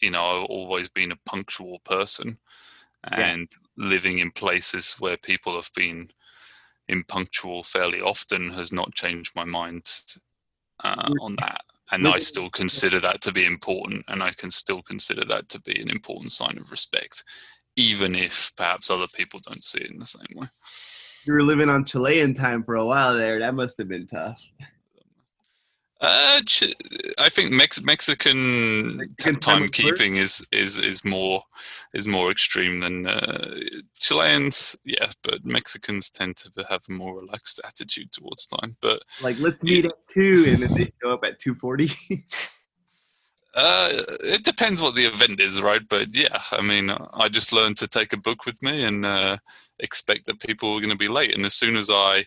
you 0.00 0.10
know, 0.10 0.24
I've 0.24 0.50
always 0.50 0.88
been 0.88 1.12
a 1.12 1.18
punctual 1.26 1.78
person, 1.84 2.38
and 3.12 3.48
yeah. 3.50 3.86
living 3.88 4.18
in 4.18 4.30
places 4.30 4.96
where 4.98 5.16
people 5.16 5.54
have 5.54 5.70
been 5.74 6.08
impunctual 6.88 7.62
fairly 7.62 8.00
often 8.00 8.50
has 8.50 8.72
not 8.72 8.94
changed 8.94 9.34
my 9.34 9.44
mind 9.44 9.88
uh, 10.84 11.10
on 11.20 11.36
that. 11.36 11.62
And 11.92 12.08
I 12.08 12.18
still 12.18 12.50
consider 12.50 12.98
that 13.00 13.20
to 13.22 13.32
be 13.32 13.44
important, 13.44 14.04
and 14.08 14.20
I 14.22 14.32
can 14.32 14.50
still 14.50 14.82
consider 14.82 15.24
that 15.26 15.48
to 15.50 15.60
be 15.60 15.78
an 15.80 15.88
important 15.88 16.32
sign 16.32 16.58
of 16.58 16.72
respect, 16.72 17.22
even 17.76 18.14
if 18.14 18.52
perhaps 18.56 18.90
other 18.90 19.06
people 19.14 19.40
don't 19.46 19.64
see 19.64 19.80
it 19.80 19.90
in 19.90 19.98
the 19.98 20.06
same 20.06 20.26
way 20.34 20.48
you 21.26 21.32
were 21.32 21.42
living 21.42 21.68
on 21.68 21.84
Chilean 21.84 22.34
time 22.34 22.62
for 22.62 22.76
a 22.76 22.86
while 22.86 23.14
there. 23.14 23.38
That 23.40 23.54
must 23.54 23.78
have 23.78 23.88
been 23.88 24.06
tough. 24.06 24.42
Uh, 25.98 26.40
I 27.18 27.30
think 27.30 27.52
Mex- 27.52 27.82
Mexican, 27.82 28.98
Mexican 28.98 29.36
timekeeping 29.36 30.18
is, 30.18 30.46
is 30.52 30.76
is 30.76 31.02
more 31.06 31.40
is 31.94 32.06
more 32.06 32.30
extreme 32.30 32.78
than 32.78 33.06
uh, 33.06 33.54
Chileans. 33.98 34.76
Yeah, 34.84 35.10
but 35.22 35.44
Mexicans 35.46 36.10
tend 36.10 36.36
to 36.36 36.50
have 36.68 36.82
a 36.88 36.92
more 36.92 37.18
relaxed 37.18 37.62
attitude 37.64 38.12
towards 38.12 38.46
time. 38.46 38.76
But 38.82 39.00
like, 39.22 39.40
let's 39.40 39.64
meet 39.64 39.84
yeah. 39.84 39.90
at 39.90 40.06
two, 40.06 40.44
and 40.48 40.62
then 40.62 40.74
they 40.74 40.92
show 41.02 41.14
up 41.14 41.24
at 41.24 41.38
two 41.38 41.54
forty. 41.54 41.90
Uh, 43.56 43.88
it 44.20 44.44
depends 44.44 44.82
what 44.82 44.94
the 44.94 45.06
event 45.06 45.40
is, 45.40 45.62
right? 45.62 45.80
But 45.88 46.14
yeah, 46.14 46.38
I 46.52 46.60
mean, 46.60 46.90
I 47.14 47.28
just 47.28 47.54
learned 47.54 47.78
to 47.78 47.88
take 47.88 48.12
a 48.12 48.18
book 48.18 48.44
with 48.44 48.62
me 48.62 48.84
and 48.84 49.06
uh, 49.06 49.38
expect 49.78 50.26
that 50.26 50.40
people 50.40 50.74
were 50.74 50.80
going 50.80 50.90
to 50.90 50.96
be 50.96 51.08
late. 51.08 51.34
And 51.34 51.46
as 51.46 51.54
soon 51.54 51.74
as 51.76 51.88
I, 51.88 52.24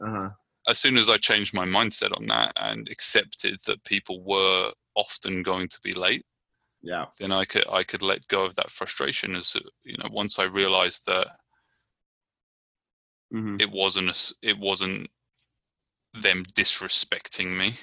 uh-huh. 0.00 0.30
as 0.68 0.78
soon 0.78 0.96
as 0.96 1.10
I 1.10 1.16
changed 1.16 1.52
my 1.52 1.66
mindset 1.66 2.16
on 2.16 2.26
that 2.26 2.52
and 2.56 2.88
accepted 2.88 3.58
that 3.66 3.82
people 3.82 4.22
were 4.22 4.70
often 4.94 5.42
going 5.42 5.66
to 5.68 5.80
be 5.82 5.92
late, 5.92 6.24
yeah, 6.82 7.06
then 7.18 7.32
I 7.32 7.44
could 7.44 7.64
I 7.70 7.82
could 7.82 8.02
let 8.02 8.28
go 8.28 8.44
of 8.44 8.54
that 8.54 8.70
frustration. 8.70 9.34
As 9.34 9.56
you 9.84 9.96
know, 9.98 10.08
once 10.10 10.38
I 10.38 10.44
realized 10.44 11.04
that 11.06 11.26
mm-hmm. 13.34 13.56
it 13.58 13.70
wasn't 13.70 14.10
a, 14.10 14.48
it 14.48 14.58
wasn't 14.58 15.08
them 16.14 16.44
disrespecting 16.44 17.56
me. 17.56 17.74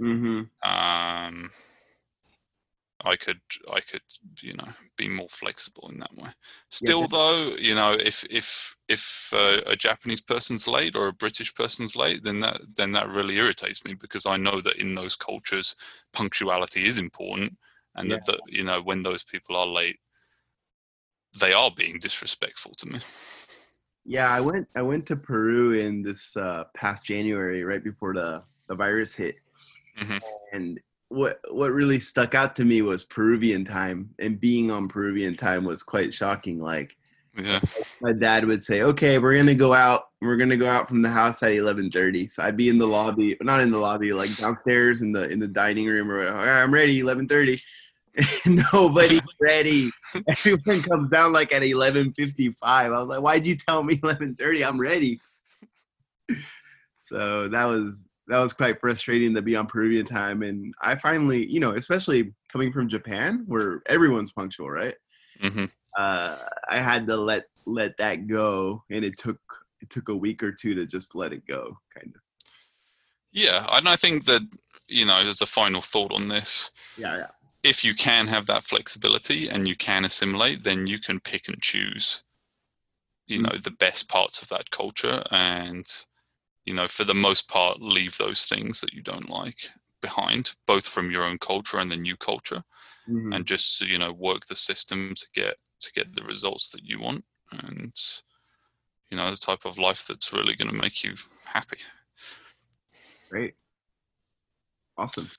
Mm-hmm. 0.00 0.42
Um, 0.62 1.50
I 3.04 3.16
could 3.16 3.40
I 3.72 3.80
could 3.80 4.02
you 4.40 4.54
know 4.54 4.68
be 4.96 5.08
more 5.08 5.28
flexible 5.28 5.90
in 5.92 5.98
that 6.00 6.14
way. 6.16 6.30
Still 6.70 7.02
yeah. 7.02 7.06
though, 7.10 7.50
you 7.58 7.74
know, 7.74 7.92
if 7.92 8.24
if 8.30 8.76
if 8.88 9.30
uh, 9.34 9.60
a 9.66 9.76
Japanese 9.76 10.20
person's 10.20 10.66
late 10.66 10.96
or 10.96 11.08
a 11.08 11.12
British 11.12 11.54
person's 11.54 11.94
late, 11.94 12.24
then 12.24 12.40
that 12.40 12.60
then 12.74 12.92
that 12.92 13.08
really 13.08 13.36
irritates 13.36 13.84
me 13.84 13.94
because 13.94 14.26
I 14.26 14.36
know 14.36 14.60
that 14.60 14.76
in 14.76 14.94
those 14.94 15.16
cultures 15.16 15.76
punctuality 16.12 16.86
is 16.86 16.98
important, 16.98 17.56
and 17.94 18.10
yeah. 18.10 18.16
that 18.16 18.26
the, 18.26 18.40
you 18.46 18.64
know 18.64 18.80
when 18.80 19.02
those 19.02 19.22
people 19.22 19.56
are 19.56 19.66
late, 19.66 19.98
they 21.38 21.52
are 21.52 21.70
being 21.70 21.98
disrespectful 21.98 22.72
to 22.78 22.88
me. 22.88 22.98
Yeah, 24.06 24.30
I 24.30 24.40
went 24.40 24.66
I 24.74 24.82
went 24.82 25.06
to 25.06 25.16
Peru 25.16 25.72
in 25.72 26.02
this 26.02 26.36
uh, 26.36 26.64
past 26.74 27.04
January, 27.04 27.64
right 27.64 27.84
before 27.84 28.14
the 28.14 28.42
the 28.68 28.74
virus 28.74 29.14
hit, 29.14 29.36
mm-hmm. 29.98 30.18
and 30.52 30.80
what 31.08 31.40
what 31.50 31.72
really 31.72 32.00
stuck 32.00 32.34
out 32.34 32.56
to 32.56 32.64
me 32.64 32.82
was 32.82 33.04
Peruvian 33.04 33.64
time, 33.64 34.10
and 34.18 34.40
being 34.40 34.70
on 34.70 34.88
Peruvian 34.88 35.36
time 35.36 35.64
was 35.64 35.82
quite 35.82 36.12
shocking. 36.12 36.58
Like, 36.58 36.96
yeah. 37.38 37.60
my 38.00 38.12
dad 38.12 38.46
would 38.46 38.62
say, 38.62 38.82
"Okay, 38.82 39.18
we're 39.18 39.36
gonna 39.36 39.54
go 39.54 39.74
out. 39.74 40.04
We're 40.20 40.36
gonna 40.36 40.56
go 40.56 40.68
out 40.68 40.88
from 40.88 41.02
the 41.02 41.10
house 41.10 41.42
at 41.42 41.52
11:30." 41.52 42.28
So 42.28 42.42
I'd 42.42 42.56
be 42.56 42.68
in 42.68 42.78
the 42.78 42.86
lobby, 42.86 43.36
not 43.42 43.60
in 43.60 43.70
the 43.70 43.78
lobby, 43.78 44.12
like 44.12 44.34
downstairs 44.36 45.02
in 45.02 45.12
the 45.12 45.28
in 45.28 45.38
the 45.38 45.48
dining 45.48 45.86
room, 45.86 46.10
or 46.10 46.26
I'm 46.26 46.72
ready, 46.72 47.00
11:30. 47.00 47.60
Nobody's 48.72 49.20
ready. 49.40 49.90
Everyone 50.28 50.82
comes 50.82 51.10
down 51.10 51.32
like 51.32 51.52
at 51.52 51.62
11:55. 51.62 52.54
I 52.62 52.88
was 52.88 53.08
like, 53.08 53.20
"Why'd 53.20 53.46
you 53.46 53.56
tell 53.56 53.82
me 53.82 53.96
11:30? 53.98 54.66
I'm 54.66 54.80
ready." 54.80 55.20
So 57.00 57.48
that 57.48 57.64
was 57.64 58.08
that 58.28 58.38
was 58.38 58.52
quite 58.52 58.80
frustrating 58.80 59.34
to 59.34 59.42
be 59.42 59.56
on 59.56 59.66
Peruvian 59.66 60.06
time. 60.06 60.42
And 60.42 60.74
I 60.82 60.96
finally, 60.96 61.46
you 61.46 61.60
know, 61.60 61.72
especially 61.72 62.32
coming 62.48 62.72
from 62.72 62.88
Japan 62.88 63.44
where 63.46 63.82
everyone's 63.86 64.32
punctual, 64.32 64.70
right? 64.70 64.94
Mm-hmm. 65.42 65.66
Uh, 65.96 66.38
I 66.68 66.78
had 66.78 67.06
to 67.06 67.16
let 67.16 67.44
let 67.66 67.96
that 67.98 68.26
go, 68.26 68.82
and 68.90 69.04
it 69.04 69.16
took 69.18 69.40
it 69.80 69.90
took 69.90 70.08
a 70.08 70.16
week 70.16 70.42
or 70.42 70.52
two 70.52 70.74
to 70.74 70.86
just 70.86 71.14
let 71.14 71.32
it 71.32 71.46
go, 71.46 71.76
kind 71.96 72.12
of. 72.14 72.20
Yeah, 73.32 73.66
and 73.72 73.88
I 73.88 73.96
think 73.96 74.24
that 74.26 74.42
you 74.88 75.04
know, 75.04 75.18
as 75.18 75.40
a 75.40 75.46
final 75.46 75.80
thought 75.80 76.12
on 76.12 76.28
this, 76.28 76.70
yeah, 76.96 77.16
yeah. 77.16 77.26
If 77.62 77.84
you 77.84 77.94
can 77.94 78.26
have 78.26 78.46
that 78.46 78.64
flexibility 78.64 79.48
and 79.48 79.66
you 79.66 79.74
can 79.74 80.04
assimilate, 80.04 80.64
then 80.64 80.86
you 80.86 80.98
can 80.98 81.18
pick 81.18 81.48
and 81.48 81.60
choose 81.62 82.22
you 83.26 83.40
know 83.40 83.56
the 83.62 83.70
best 83.70 84.08
parts 84.08 84.42
of 84.42 84.48
that 84.48 84.70
culture 84.70 85.22
and 85.30 85.86
you 86.64 86.74
know 86.74 86.88
for 86.88 87.04
the 87.04 87.14
most 87.14 87.48
part 87.48 87.80
leave 87.80 88.16
those 88.18 88.46
things 88.46 88.80
that 88.80 88.92
you 88.92 89.02
don't 89.02 89.30
like 89.30 89.70
behind 90.00 90.52
both 90.66 90.86
from 90.86 91.10
your 91.10 91.24
own 91.24 91.38
culture 91.38 91.78
and 91.78 91.90
the 91.90 91.96
new 91.96 92.16
culture 92.16 92.62
Mhm. 93.08 93.34
and 93.34 93.46
just 93.46 93.80
you 93.80 93.98
know 93.98 94.12
work 94.12 94.46
the 94.46 94.56
system 94.56 95.14
to 95.14 95.26
get 95.34 95.56
to 95.80 95.92
get 95.92 96.14
the 96.14 96.24
results 96.24 96.70
that 96.70 96.82
you 96.84 96.98
want 97.00 97.24
and 97.52 97.94
you 99.10 99.16
know 99.16 99.30
the 99.30 99.36
type 99.36 99.64
of 99.64 99.78
life 99.78 100.06
that's 100.06 100.32
really 100.32 100.54
going 100.56 100.70
to 100.70 100.76
make 100.76 101.04
you 101.04 101.14
happy 101.46 101.78
Great. 103.30 103.54
Awesome. 104.96 105.30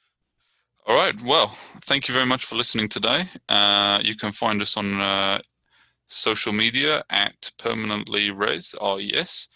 all 0.85 0.95
right 0.95 1.19
well 1.23 1.47
thank 1.81 2.07
you 2.07 2.13
very 2.13 2.25
much 2.25 2.45
for 2.45 2.55
listening 2.55 2.89
today 2.89 3.29
uh, 3.49 3.99
you 4.03 4.15
can 4.15 4.31
find 4.31 4.61
us 4.61 4.77
on 4.77 4.99
uh, 4.99 5.39
social 6.07 6.53
media 6.53 7.03
at 7.09 7.51
permanently 7.57 8.29
res 8.31 8.75
res 8.81 9.49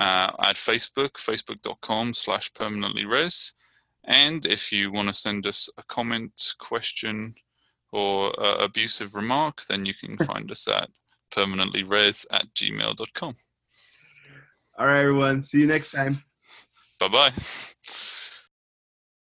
uh, 0.00 0.30
at 0.40 0.56
facebook 0.56 1.12
facebook.com 1.12 2.12
slash 2.12 2.52
permanently 2.54 3.04
res 3.04 3.54
and 4.04 4.46
if 4.46 4.72
you 4.72 4.90
want 4.90 5.08
to 5.08 5.14
send 5.14 5.46
us 5.46 5.68
a 5.78 5.82
comment 5.84 6.54
question 6.58 7.32
or 7.92 8.32
uh, 8.40 8.54
abusive 8.54 9.14
remark 9.14 9.62
then 9.68 9.86
you 9.86 9.94
can 9.94 10.16
find 10.26 10.50
us 10.50 10.66
at 10.68 10.88
permanentlyres 11.30 12.26
at 12.32 12.46
gmail.com 12.54 13.34
All 14.78 14.86
right, 14.86 15.00
everyone. 15.00 15.42
See 15.42 15.60
you 15.60 15.66
next 15.66 15.90
time. 15.92 16.22
bye 16.98 17.08
bye 17.08 17.32